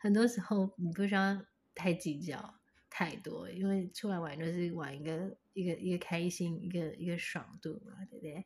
[0.00, 1.36] 很多时候你不需要
[1.74, 2.54] 太计较
[2.90, 8.44] 太多，因为出来玩就是玩一个一个一个开心，一个一个爽度嘛，对不对？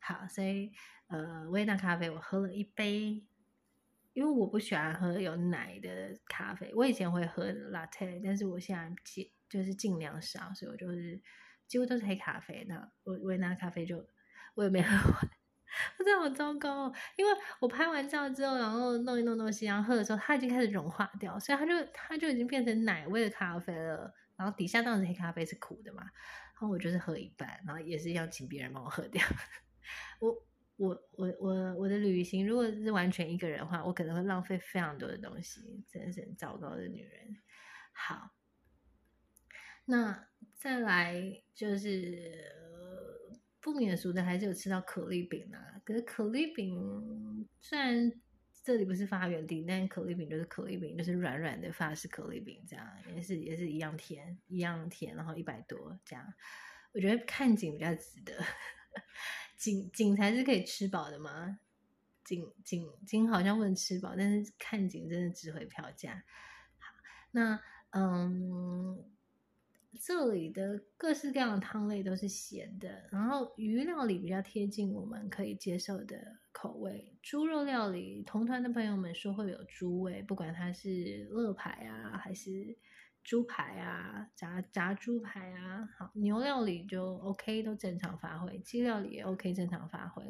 [0.00, 0.70] 好，所以
[1.08, 3.26] 呃，维也纳咖啡我喝了一杯。
[4.18, 11.22] 因为我不喜欢喝有奶的咖啡，我以前会喝 latte，但是我现在尽就是尽量少，所以我就是
[11.68, 12.66] 几乎都是黑咖啡。
[12.68, 14.04] 那我维也纳咖啡就
[14.56, 15.30] 我也没喝完，
[16.00, 16.92] 我真的好糟糕。
[17.14, 24.12] 因为我拍完照之后，然后弄一弄东西，然后喝的时候，它已经开始融化掉，所以它就它就已经变成奶味的咖啡了。
[24.36, 29.24] 然后底下当然黑咖啡是苦的嘛，然后我就是喝一半，然后也是要请别人帮我喝掉。
[30.18, 30.47] 我。
[30.78, 37.36] 我我我我的旅行如果是完全一个人的话，我可能会浪费非常多的东西，真的是很糟糕的女人。
[37.92, 38.30] 好，
[39.84, 42.44] 那再来就是
[43.60, 45.82] 不免俗的，还是有吃到可丽饼啊。
[45.84, 48.12] 可是可丽饼虽然
[48.62, 52.86] 这里不是发源地，但可丽饼就是可丽饼，就是软软的法式可丽饼，这样
[53.16, 56.24] 也是也是一样甜，一样甜，然后一百多这样。
[56.92, 58.32] 我觉得看景比较值得。
[59.58, 61.58] 景景才是可以吃饱的吗？
[62.24, 66.22] 景景景好像不能吃饱，但是看景真的值回票价。
[66.78, 66.94] 好，
[67.32, 69.04] 那嗯，
[69.98, 77.16] 这里的各式各样的汤类都是咸的，然后鱼料理比较贴近我们可以接受的口味。
[77.22, 82.76] 猪肉料理，同团的朋友们说会有猪味，不管它是乐牌啊还是。
[83.24, 90.24] 猪排啊，炸炸猪排啊，好牛料理就 OK，都正常发挥；鸡料理也 OK，正常发挥；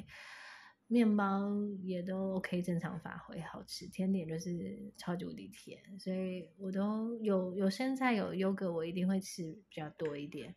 [0.89, 1.49] 面包
[1.85, 3.87] 也都 OK，正常发挥，好吃。
[3.87, 10.57] 甜点就是超级无敌甜，所以我都有有生菜有优格，我一定会吃比较多一点。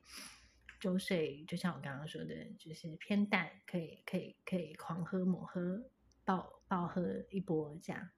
[0.80, 5.84] 粥水就像我刚刚说的，就是偏淡，可以可以可以狂喝猛喝，
[6.26, 8.10] 爆爆喝一波这样。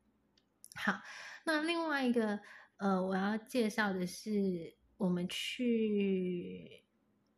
[0.75, 1.01] 好，
[1.45, 2.39] 那另外一个。
[2.83, 6.83] 呃，我要介绍的是我们去，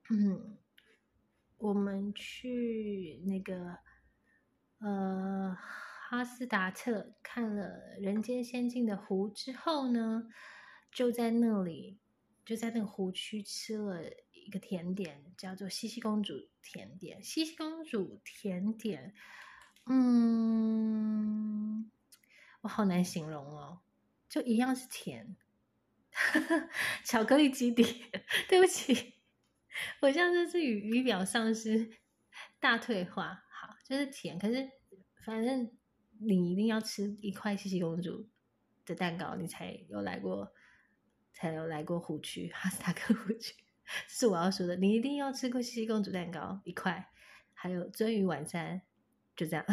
[0.09, 0.57] 嗯，
[1.59, 3.77] 我们去那个
[4.79, 10.27] 呃哈斯达特看了人间仙境的湖之后呢，
[10.91, 11.99] 就在那里
[12.43, 17.21] 就在那个湖区吃了一个甜点，叫做西西公主甜点。
[17.21, 19.13] 西西公主甜点，
[19.85, 21.91] 嗯，
[22.61, 23.81] 我好难形容哦。
[24.35, 25.37] 就一样是甜，
[27.05, 28.03] 巧克力基底。
[28.49, 29.13] 对不起，
[30.01, 31.89] 我像这是语语表丧失，
[32.59, 33.45] 大退化。
[33.49, 34.69] 好，就是甜，可是
[35.23, 35.71] 反正
[36.19, 38.27] 你一定要吃一块西西公主
[38.85, 40.53] 的蛋糕，你才有来过，
[41.31, 43.55] 才有来过湖区哈斯塔克湖区。
[44.05, 47.09] 是我要说的，你一定要吃过西西公主蛋糕一块，
[47.53, 48.81] 还有鳟鱼晚餐，
[49.33, 49.65] 就这样。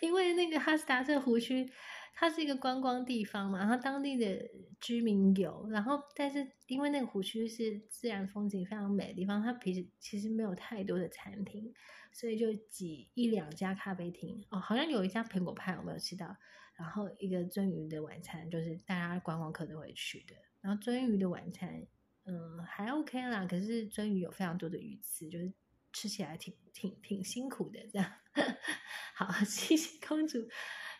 [0.00, 1.70] 因为那个哈斯塔克湖区。
[2.14, 4.48] 它是一个观光地方嘛，然后当地的
[4.80, 11.74] 居民有，然后但是因为那个湖区是自然风景非常美的地方，它其实其实没有太多的餐厅，
[12.12, 16.36] 所以就挤一两家咖啡厅哦，好像有一家苹果派我没有吃到，
[16.76, 21.84] 然后一个鳟鱼的晚餐就是大家观光客都会去的，然后鳟鱼的晚餐
[22.26, 25.52] 嗯还 OK 啦，可是鳟鱼有非常多的鱼刺，就是
[25.92, 28.12] 吃起来挺挺挺辛苦的这样。
[29.16, 30.48] 好，谢谢公主。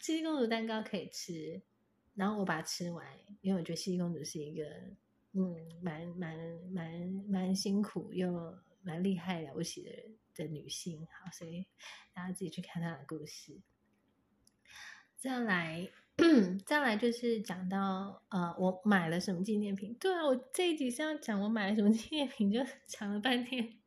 [0.04, 1.62] 七公主蛋糕可以吃，
[2.14, 3.06] 然后我把它吃完，
[3.40, 4.62] 因为我觉得西公主是一个
[5.32, 6.36] 嗯，蛮蛮
[6.70, 11.06] 蛮蛮辛苦又蛮厉害了不起的人的女性。
[11.06, 11.64] 好，所以
[12.12, 13.58] 大家自己去看她的故事。
[15.16, 15.88] 再来，
[16.66, 19.94] 再来就是讲到呃，我买了什么纪念品？
[19.94, 23.78] 对啊，我这一集是要讲我买了什么纪念品，就讲了半天。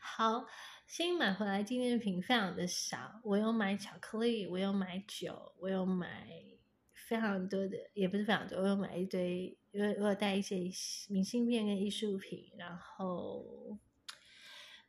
[0.00, 0.46] 好，
[0.92, 6.28] 新买回来纪念品非常的少，我有买巧克力，我有买酒，我有买
[6.92, 10.56] 非常多的，也不是非常多，我有买一堆，我我有带一些
[11.08, 13.78] 明信片跟艺术品，然后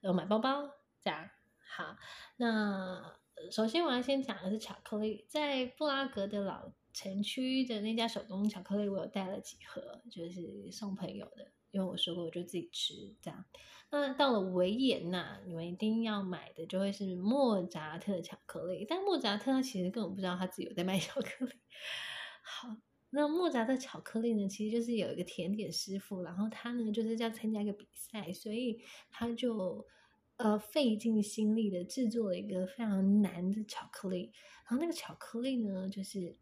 [0.01, 0.69] 有买包包，
[1.01, 1.29] 这样。
[1.73, 1.95] 好，
[2.35, 3.17] 那。
[3.49, 11.51] 首先，我要先讲的是巧克力，在布拉格的老城区的那家手工巧克力，我有带了几盒，就是送朋友的。
[11.73, 13.43] 因为我说过，我就自己吃这样。
[13.91, 18.85] 那到了维也纳，你们一定要买的就会是莫扎特巧克力。
[18.87, 21.51] 但莫扎特他其实根本不知道他自己有在卖巧克力。
[22.41, 22.77] 好，
[23.09, 28.81] 那莫扎特巧克力呢，其实就是有一个甜点师傅，然后他呢就是要参加一个比赛，所以
[29.11, 29.85] 他就。
[30.37, 34.31] 呃，费尽心力的制作了一个非常难的巧克力，
[34.67, 36.35] 然后那个巧克力呢，就是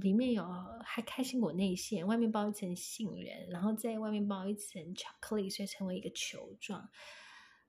[0.00, 0.44] 里面有
[0.82, 6.88] 还开心果内馅，外面包一层杏仁，然后在外面包一层巧克力，所以成为一个球状。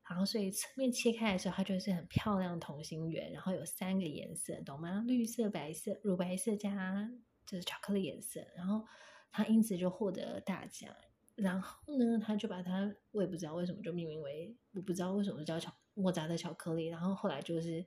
[0.07, 5.03] 然后所以侧面切开的时候，它就是很漂亮同心圆，然后有三个颜色，懂吗？
[5.07, 7.09] 绿色、白色、乳白色加
[7.45, 8.85] 就是巧克力颜色，然后
[9.31, 10.93] 它因此就获得大奖。
[11.35, 16.87] 然后呢，他就把它，我也不知道为什么就命名为，我不知道为什么叫巧莫扎特巧克力。
[16.87, 17.85] 然后后来就是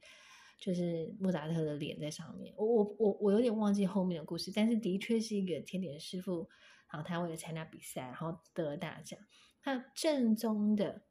[0.58, 2.54] 就是莫扎特的脸在上面。
[2.56, 6.48] 我我我我有点忘记后面的故事，但是的确是一个甜点师傅，
[6.92, 9.18] 然后他为了参加比赛，然后得了大奖。
[9.64, 11.02] 那正宗的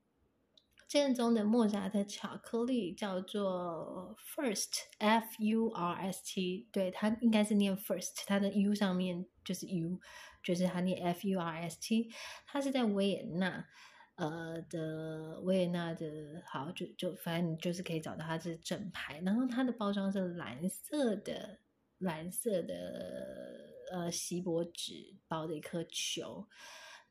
[0.88, 10.00] 正宗的莫扎特巧克力叫做 First F U R S T，对，它应该是念 First，它的 U 上面就是 U。
[10.44, 12.10] 就是它念 F U R S T，
[12.46, 13.68] 它是在维也纳，
[14.18, 21.60] 呃的维也纳的，好就就反正你就是可以找到它是正牌，然后它的包装是蓝色的，
[22.00, 26.48] 蓝色的呃锡箔纸包的一颗球，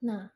[0.01, 0.31] 那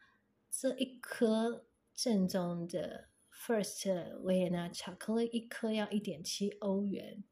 [0.50, 7.22] 这一颗正宗的 First 维也纳巧克力一颗要一点七欧元，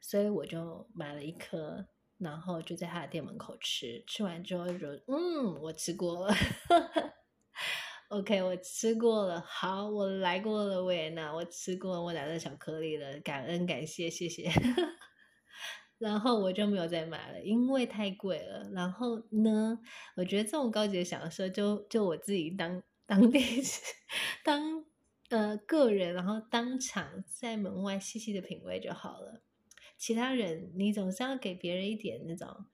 [0.00, 1.88] 所以我就买了一颗。
[2.18, 6.34] 然后就在他的店门口吃，吃完之后就：“嗯，我吃过了。
[8.08, 9.40] ”OK，我吃过了。
[9.46, 14.50] 好，我来过了维也纳，我吃过我拿的巧克力了，感恩感谢，谢谢。
[15.98, 18.70] 然后我就没有再买了，因为太贵了。
[18.72, 19.78] 然后呢，
[20.16, 23.40] 我觉得这种高级的享受，就就我自己当当地
[24.44, 24.84] 当
[25.28, 29.42] 呃个人，然后当场在门外细细的品味就好了。
[29.98, 32.66] 其他人，你总是要给别人一点那种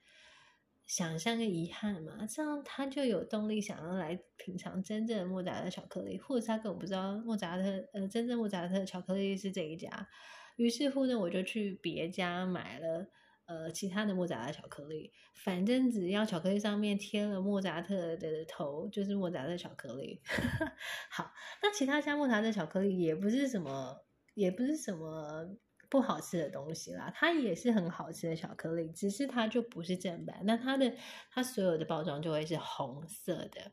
[0.86, 10.08] 想象跟遗憾嘛，这样他就有动力想要来品尝真正的莫扎特巧克力，或者他根本不知道莫扎特呃真正莫扎特巧克力是这一家，
[10.56, 13.06] 于是乎呢，我就去别家买了
[13.46, 20.20] 呃其他的莫扎特巧克力，反正只要巧克力上面贴了莫扎特的头，就是莫扎特巧克力。
[21.10, 25.56] 好，那其他家莫扎特巧克力也不是什么，也不是什么。
[25.94, 30.40] 不好吃的东西啦，它也是很好吃的巧克力，只是它就不是正版。
[30.42, 30.92] 那它的
[31.30, 33.70] 它所有的包装就会是红色的。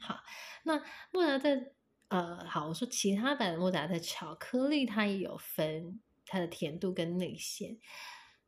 [0.00, 0.18] 好，
[0.64, 1.48] 那莫扎特
[2.08, 7.78] 呃，好，我说其他版的莫扎特巧克力，它也有分它的甜度跟内馅。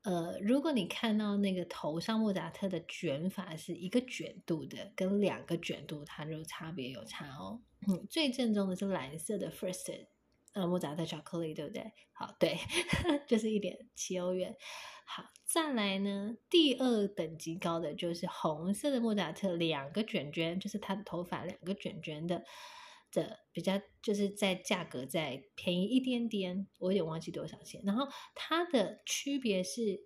[0.03, 7.63] 呃，如果你看到那个头上莫扎特的卷法是一个卷度的，跟两个卷度，它就差别有差哦。
[8.11, 10.07] 最正宗的是蓝色的 First。
[10.53, 11.93] 呃，莫扎特巧克力对不对？
[12.13, 12.59] 好，对，
[13.29, 14.57] 就是一点七欧元。
[15.05, 22.45] 好，再来呢，第二等级高的就是红色的莫扎特，两个卷卷，就是他的头发两个卷卷的
[23.11, 27.83] 的比较，就是在价格再便宜一点点，我有点忘记多少钱。
[27.85, 30.01] 然后它的区别是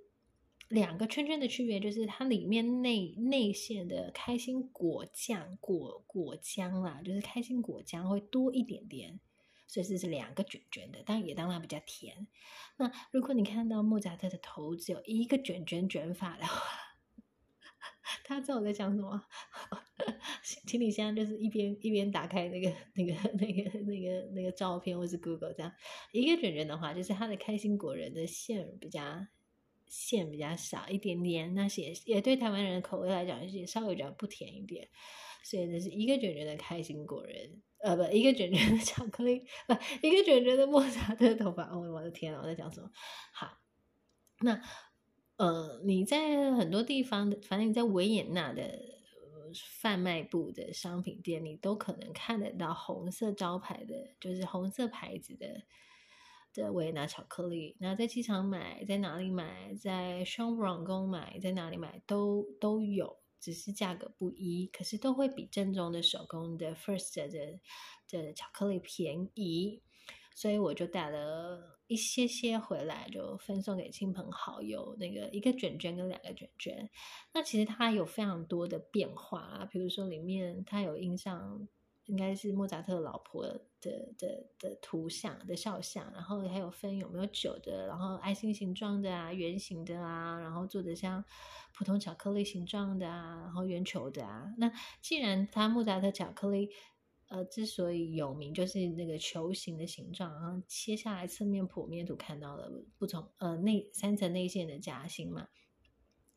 [0.69, 9.21] 两个圈圈的区别，就是它里面内内馅的开心果酱果果浆啦，就是开心果浆会多一点点。
[9.67, 12.27] 所以这是两个卷卷的，但也当然比较甜。
[12.77, 16.63] 那如果你看到莫扎特的头只有一个卷卷卷法的话，
[18.25, 19.25] 他知道我在讲什么？
[20.67, 25.73] 请你现在就是一边一边打开那个那个那个那个那个照片，或是 Google 这样
[26.13, 29.27] 一个卷卷的话，就是他的开心果仁的馅比较
[29.87, 34.89] 馅比较少一点点，那些也也对台湾人的口味来讲，也稍微比较不甜一点。
[35.43, 37.63] 所以这是一个卷卷的开心果仁。
[37.85, 41.65] 呃，不，一个卷卷的巧克力，不，一个卷卷的莫扎特头发。
[41.65, 42.91] 哦，我的天啊，我在讲什么？
[43.31, 43.59] 好，
[44.41, 44.59] 那
[45.37, 48.81] 呃，你在很多地方的，反正你在维也纳的
[49.81, 55.65] 贩卖部的商品店，你都可能看得到红色招牌的，就是红色牌子的
[56.55, 57.77] 的维也纳巧克力。
[57.81, 67.61] 那在机场买，在哪里买，在双堡宫买，在哪里买都都有，只是价格不一，可是都会比正宗的手工的 First 的
[68.09, 69.83] 的巧克力便宜。
[70.37, 74.97] 所以我就带了一些些回来，就分送给亲朋好友。
[74.99, 76.91] 那个一个卷卷跟两个卷卷，
[77.33, 79.65] 那其实它有非常多的变化啊。
[79.65, 81.69] 比如说里面它有印上，
[82.07, 91.25] 应该是莫扎特老婆的的的图像的肖像，然后还有分有没有酒的，然后爱心形状的啊，圆形的啊，然后做的像
[91.77, 94.53] 普通巧克力形状的啊，然后圆球的啊。
[94.59, 96.71] 那既然它莫扎特巧克力。
[97.29, 105.49] 呃，之所以有名，就是那个球形的形状，然后切下来侧面剖面图看到了不同呃内三层内线的夹心嘛，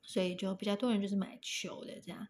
[0.07, 2.25] 所以就比较多人就是买球的这样。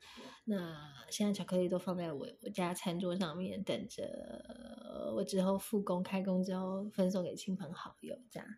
[0.45, 8.49] 那现在巧克力都放在我我家餐桌上面，等着我之后复工开工之后分送给亲朋好友这样。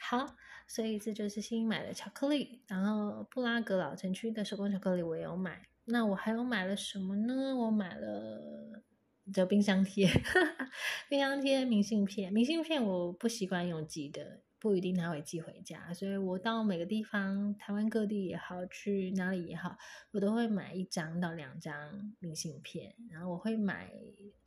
[0.00, 0.34] 好，
[0.66, 2.64] 所以这就是新买的巧克力。
[2.66, 5.68] 然后布拉格老城区的手工巧克力我也有买。
[5.84, 7.54] 那我还有买了什么呢？
[7.56, 8.82] 我买了。
[9.34, 10.08] 就冰箱贴，
[11.10, 12.32] 冰箱贴、明信片。
[12.32, 19.76] 明信片我不习惯用寄的，不一定他会寄回家，所以我到每个地方，台湾各地也好，去哪里也好，
[20.12, 22.94] 我都会买一张到两张明信片。
[23.10, 23.92] 然后我会买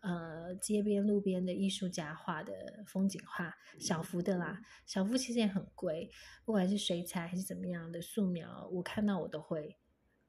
[0.02, 6.10] 呃街边路边的艺术家画的风景画，小幅的啦，小幅其实也很贵，
[6.44, 9.78] 不管是水彩还是怎么样的素描，我看到我都会。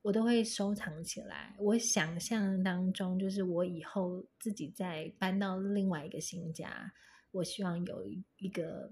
[0.03, 1.55] 我都会收藏起来。
[1.59, 6.91] 我想象当中，就是我以后自己再搬到另外一个新家，
[7.33, 8.07] 我希望有
[8.39, 8.91] 一个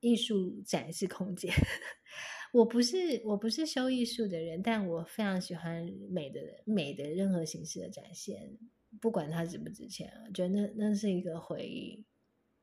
[0.00, 1.52] 艺术展示空间。
[2.52, 8.58] 我不是我不是修艺术的人，但我非常喜欢美的美的任何形式的展现，
[9.00, 12.04] 不管它值不值钱，我觉得那那是一个回忆，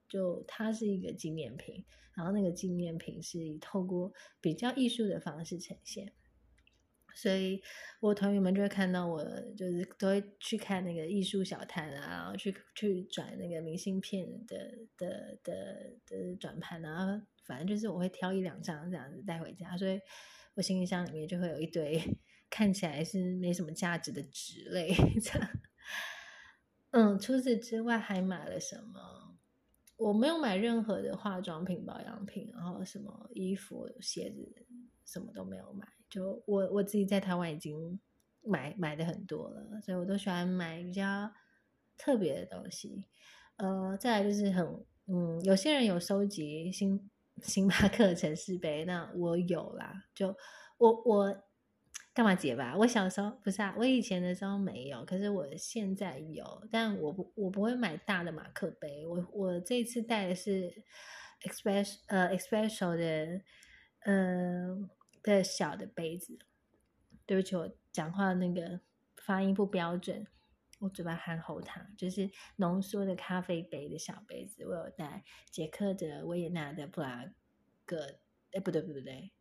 [0.10, 1.86] 就它是一个纪念品，
[2.16, 4.12] 然后那个纪念品是以透过
[4.42, 6.14] 比较艺术的方式呈现。
[7.20, 7.60] 所以，
[8.00, 9.24] 我同学们就会看到我，
[9.58, 14.58] 就是都会去看那个艺术小摊啊，然后去去转那个明信片的
[14.96, 20.00] 的的的转盘啊，反正就是我会挑一两张这样子带回家，所以
[20.54, 22.00] 我行李箱里面就会有一堆
[22.50, 25.50] 看起来是没什么价值的纸类这样。
[26.92, 29.36] 嗯，除此之外还买了什么？
[29.98, 34.68] 我没有买任何的化妆品、保养品，然后什么衣服、鞋子，
[35.04, 35.88] 什么都没有买。
[36.10, 38.00] 就我我自己在台湾已经
[38.42, 41.32] 买买的很多了，所以我都喜欢买比较
[41.98, 43.06] 特别的东西。
[43.58, 47.10] 呃，再来就是很嗯，有些人有收集星
[47.42, 50.06] 星巴克城市杯，那我有啦。
[50.16, 50.36] 就
[50.78, 51.44] 我我
[52.14, 52.76] 干嘛结吧？
[52.78, 56.68] 我小时候不是啊，我以前的时候没有，可是我现在有。
[56.72, 60.72] 但我不我不会买大的马克杯，我我这次带的是
[61.42, 63.42] express 呃 expresso 的
[64.06, 64.90] 呃。
[65.24, 66.40] 的小的杯子，
[67.26, 68.82] 对不起，我讲话那个
[69.16, 70.28] 发音不标准，
[70.80, 77.26] 我嘴巴含喉糖，就是浓缩的咖啡杯的小杯子，我有带捷克的、维也纳的、布拉
[77.86, 78.20] 格，
[78.52, 79.32] 哎，不对，不对，不对，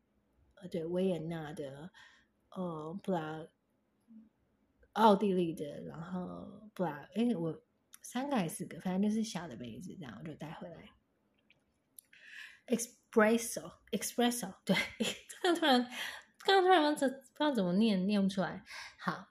[0.55, 1.91] 呃，对，维也纳的，
[2.51, 3.47] 呃，布拉，
[4.93, 7.63] 奥地利的，然后布拉，哎，我
[8.03, 10.91] 三个还是四个，反正就是小的杯子，这样我就带回来。
[13.17, 14.77] Espresso，Espresso，对，
[15.43, 15.91] 刚 刚突然，
[16.45, 18.63] 刚刚突然不知道怎么念，念不出来。
[18.99, 19.29] 好，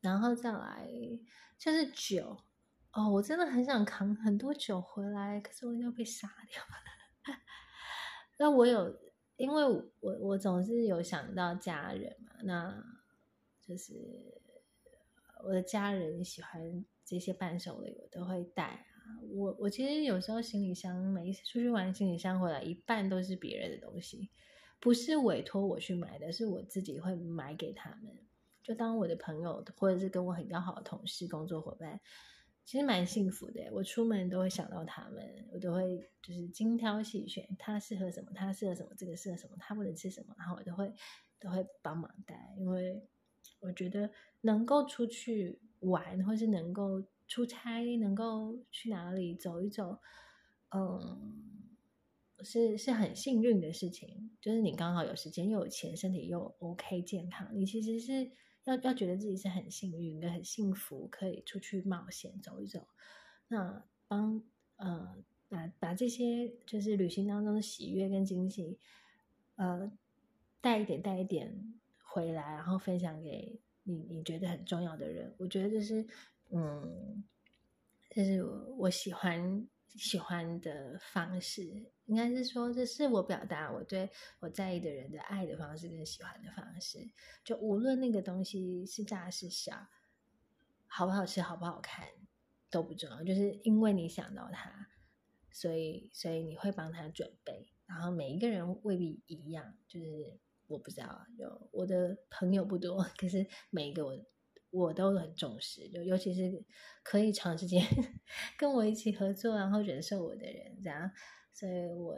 [0.00, 0.88] 然后再来
[1.58, 2.38] 就是酒
[2.92, 6.62] 哦，我真的很想扛很多酒回来，可是我要被杀掉。
[8.38, 8.96] 那我有，
[9.36, 12.84] 因为我我总是有想到家人嘛，那
[13.60, 14.40] 就是
[15.42, 18.86] 我的家人喜欢这些伴手礼，我都会带。
[19.30, 24.30] 我我其实有时候行李箱每一次出去玩，行李箱回来一半都是别人的东西，
[24.80, 28.16] 不是委托我去买的，是我自己会买给他们。
[28.62, 32.00] 就当我的朋友或者是跟我很要好的同事、工作伙伴，
[32.64, 33.68] 其实蛮幸福的。
[33.72, 40.92] 我出门都会想到他们，我都会就是精挑细选，他适合什么，他适合什么，这个适合什么，他不能吃什么，然后我都会
[41.38, 43.02] 都会帮忙带，因为
[43.60, 44.10] 我觉得
[44.42, 47.02] 能够出去玩，或是能够。
[47.28, 50.00] 出差能够去哪里走一走，
[50.70, 51.68] 嗯，
[52.40, 54.30] 是是很幸运的事情。
[54.40, 58.32] 就是你刚好有时间又有钱，身体又 OK 健康，你其实是
[58.64, 62.88] 要要觉得自己是很幸运跟很幸福，可以出去冒险走一走。
[63.48, 64.42] 那帮
[64.76, 68.78] 呃把把这些就是旅行当中的喜悦跟惊喜，
[69.56, 69.92] 呃
[70.60, 75.34] 带一点带一点回来，然后分享给你你觉得很重要的人。
[75.38, 76.06] 我觉得这是
[76.50, 77.24] 嗯，
[78.10, 87.10] 这是我喜欢喜欢的方式，应该是说这是我表达我对我在意的人的爱的方式跟喜欢的方式。
[87.44, 89.88] 就无论那个东西是大是小，
[90.86, 92.08] 好不好吃好不好看
[92.70, 94.88] 都不重要，就是因为你想到他。
[95.50, 100.38] 所以，所以你会帮他准备，然后每一个人未必一样，就是
[100.68, 104.16] 我不知道，就我的朋友不多， 可是每一个我
[104.70, 106.64] 我都很重视，就尤其是
[107.02, 107.82] 可以长时间
[108.58, 111.10] 跟我一起合作，然后忍受我的人，这样，
[111.52, 112.16] 所以我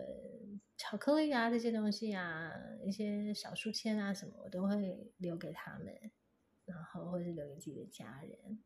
[0.76, 2.52] 巧克力啊这些东西啊，
[2.84, 6.10] 一些小书签啊什么，我都会留给他们，
[6.64, 8.60] 然后或是留给自己的家人。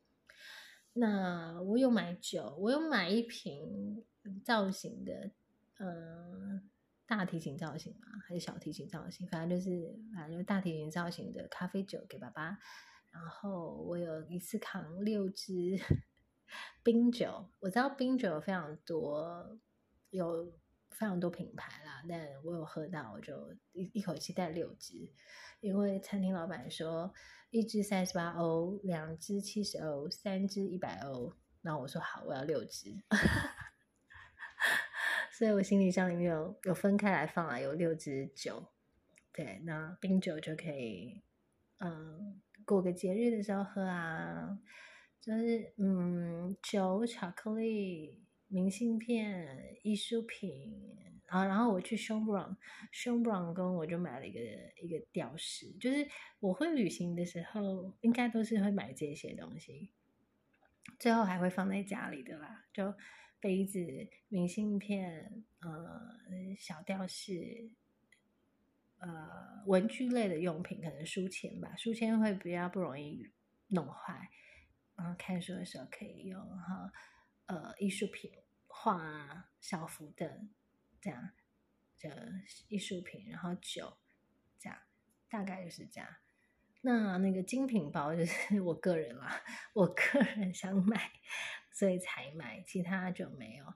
[0.93, 4.05] 那我有买酒，我有买一瓶。
[4.43, 5.33] 造型的，
[5.79, 6.71] 嗯，
[7.07, 9.29] 大提琴造型嘛，还是小提琴造型？
[9.29, 12.59] 反正就是，反正就是大提琴造型的咖啡酒给爸爸。
[13.15, 15.79] 然后我有一次扛六支
[16.83, 19.57] 冰酒，我知道冰酒有非常多，
[20.11, 20.53] 有
[20.91, 25.09] 非常多品牌啦，但我有喝到，我就一一口气带六支，
[25.61, 27.15] 因为餐厅老板说
[27.51, 31.33] 一支三十八欧，两支七十欧，三支一百欧。
[31.63, 32.97] 那我说好，我要六支。
[35.33, 38.73] 所以我行李箱里面有有分开来放啊，有六支酒，
[39.33, 41.23] 对，那冰酒就可以，
[41.79, 44.59] 嗯，过个节日的时候喝啊，
[45.21, 50.97] 就是嗯，酒、巧克力、明信片、艺术品
[51.27, 52.57] 啊，然后我去 s h o b r o n
[52.93, 54.41] s h o b r o n 跟我就买了一个
[54.83, 56.09] 一个吊饰，就是
[56.41, 59.93] 我会旅行的时候，应该都是会买这些东西，
[60.99, 62.95] 最后还会放在家里的啦，就。
[63.41, 63.79] 杯子、
[64.29, 67.71] 明信片、呃，小吊饰、
[68.99, 73.31] 呃，文具类的用品，可能书签吧，书签会比较不容易
[73.69, 74.31] 弄坏，
[74.97, 76.93] 然后看书的时候可以用哈，
[77.47, 78.33] 呃，艺术品、
[78.67, 80.43] 画、小幅的
[81.01, 81.31] 这样
[82.01, 82.33] 的
[82.69, 83.97] 艺术品，然后酒
[84.59, 84.79] 这样，
[85.29, 86.09] 大概就是这样。
[86.83, 89.43] 那那个精品包就是 我个人啦，
[89.73, 91.11] 我个人想买。
[91.77, 93.75] 所以才买，其他就没有。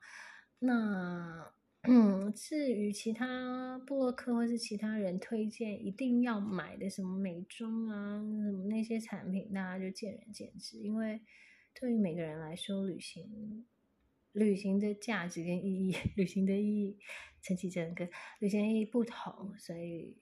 [0.61, 1.53] 那
[1.91, 10.77] 嗯，至于其他布洛克或是其他人推荐一定要买的什么美妆啊，什么那些产品，大家就见仁见智。
[10.81, 11.23] 因为
[11.73, 13.65] 对于每个人来说，旅行
[14.33, 16.99] 旅行的价值跟意义， 旅行的意义，
[17.41, 18.07] 陈绮贞跟
[18.41, 20.19] 旅行意义不同，所以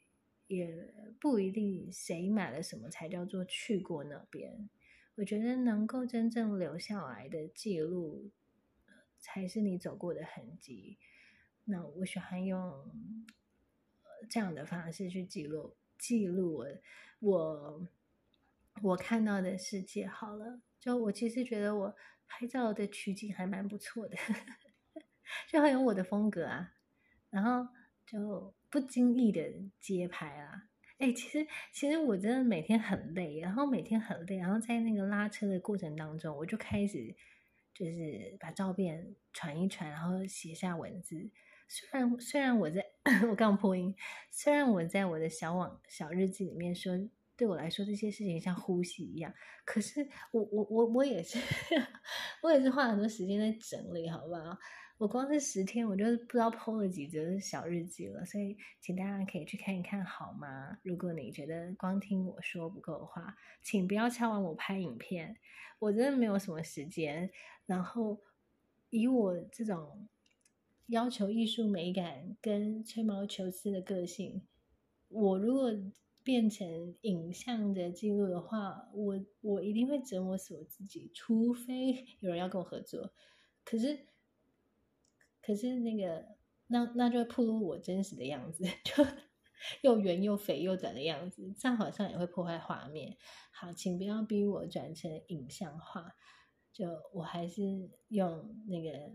[0.47, 4.71] 也不一定谁买了什么才叫做去过那边。
[5.17, 8.31] 我觉得能够真正留下来的记录，
[9.19, 10.99] 才是你走过的痕迹。
[11.69, 12.91] 那我喜欢用
[14.31, 16.67] 这样的方式去记录记录我
[17.21, 17.89] 我
[18.83, 20.07] 我看到的世界。
[20.07, 21.97] 好了，就我其实觉得我
[22.29, 24.17] 拍照的取景还蛮不错的，
[25.49, 26.73] 就很有我的风格啊。
[27.31, 27.67] 然后
[28.07, 29.43] 就不经意的
[29.81, 30.69] 街拍啊。
[30.99, 37.14] 哎，其实其实我真的每天很累，然后每天很累，然后在那个拉车的过程当中，我就开始
[37.75, 41.31] 就是把照片传一传，然后写下文字。
[41.69, 42.85] 虽然虽然我在
[43.31, 43.95] 我刚破音，
[44.31, 46.93] 虽然我在我的小网小日记里面说，
[47.37, 49.33] 对我来说这些事情像呼吸一样，
[49.64, 51.39] 可是我我我我也是
[52.43, 54.59] 我也是花很多时间在整理，好不好？
[54.99, 60.79] 我光是十天，我就不知道 PO 了几则小日记了，所以请大家可以去看一看，好吗？
[60.83, 65.37] 如果你觉得光听我说不够的话，请不要敲完我拍影片，
[65.81, 67.31] 我真的没有什么时间。
[67.67, 68.23] 然后
[68.89, 70.09] 以我这种
[70.87, 74.43] 要求艺术美感跟吹毛求疵的个性，
[75.09, 75.72] 我如果
[76.22, 83.12] 变成影像的记录的话，我我一定会折磨死我自己，除非 有人要跟我合作。
[83.64, 84.07] 可是。
[85.43, 86.26] 可是那个，
[86.66, 89.07] 那那就会暴露我真实的样子， 就
[89.82, 93.16] 又圆又肥又短的样子，这样好像也会破坏画面。
[93.53, 96.16] 好，请不要逼我转成影像化，
[96.72, 97.62] 就我还是
[98.09, 99.12] 用那个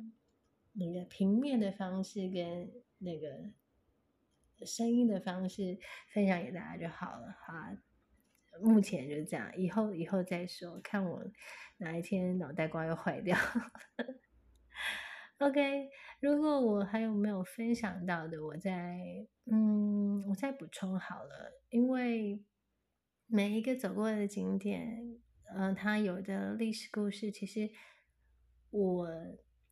[0.74, 3.52] 那个平面的方式跟那个
[4.66, 5.78] 声音的方式
[6.14, 7.36] 分享给大家就好了。
[7.46, 7.78] 哈，
[8.62, 11.24] 目前就这样，以后以后再说，看我
[11.78, 13.38] 哪一天脑袋瓜又坏掉。
[15.40, 21.60] OK，如果我还有没有分享到的，我再嗯，我再补充好了。
[21.70, 22.44] 因为
[23.26, 25.20] 每一个走过的景点，
[25.56, 27.72] 嗯，它有的历史故事，其实
[28.70, 29.08] 我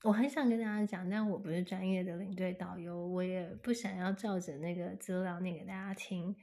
[0.04, 6.36] 我很想跟大家讲，但我不是专业的领队导游，我也不想要照着那个资料念给大家听。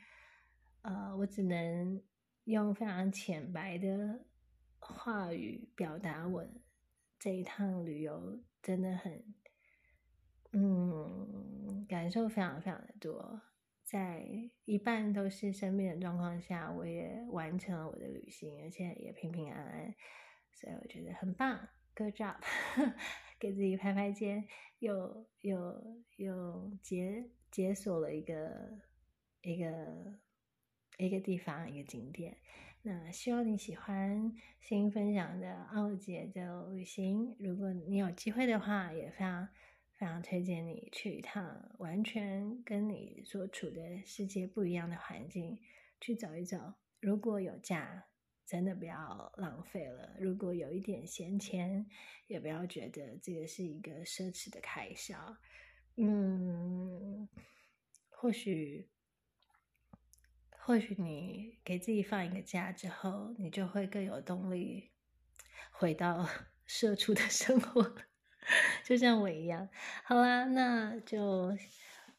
[0.83, 2.03] 呃，我只能
[2.45, 4.27] 用非常浅白的
[4.79, 6.47] 话语表达我
[7.19, 9.25] 这一趟旅游真的很，
[10.53, 13.41] 嗯，感受非常非常的多。
[13.83, 14.27] 在
[14.65, 19.95] 一半都是生病的状况下，我也完成了我的旅行，而且也平平安安，
[20.53, 22.37] 所以我觉得很棒，good job，
[23.39, 24.47] 给自己拍拍肩，
[24.79, 28.81] 又又又解解锁了一个
[29.43, 30.19] 一个
[30.99, 32.37] 一个地方一个景点。
[32.83, 39.49] 那希望你喜欢新分享的奥杰的旅行，如果你有机会的话，也非常。
[39.99, 45.59] 非常推荐你去一趟完全跟你所处的世界不一样的环境，
[45.99, 46.75] 去走一走。
[47.01, 48.05] 如果有假，
[48.47, 51.85] 真的不要浪费了；如果有一点闲钱，
[52.29, 55.37] 也不要觉得这个是一个奢侈的开销。
[55.97, 57.29] 嗯，
[58.09, 58.89] 或许，
[60.51, 64.91] 或许你给自己放一个假之后，你就会更有动力
[65.73, 66.29] 回到
[66.67, 67.97] 社畜的生活。
[68.85, 69.69] 就像我一样，
[70.05, 71.57] 好啦，那就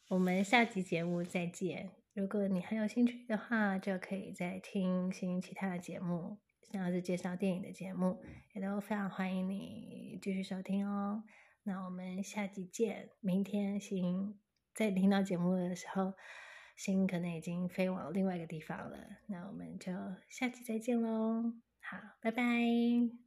[0.10, 1.97] 我们下集节目再见。
[2.18, 6.40] 如果你很有兴趣的话，就可以再听新其他的节目，
[6.72, 8.20] 像是介绍电影的节目，
[8.56, 11.24] 也都非常欢迎你继续收听哦。
[11.62, 13.12] 那我们下集见。
[13.20, 14.40] 明天新
[14.74, 16.14] 在听到节目的时候，
[16.76, 18.98] 新可能已经飞往另外一个地方了。
[19.28, 19.92] 那我们就
[20.28, 21.54] 下集再见喽。
[21.82, 23.27] 好，拜拜。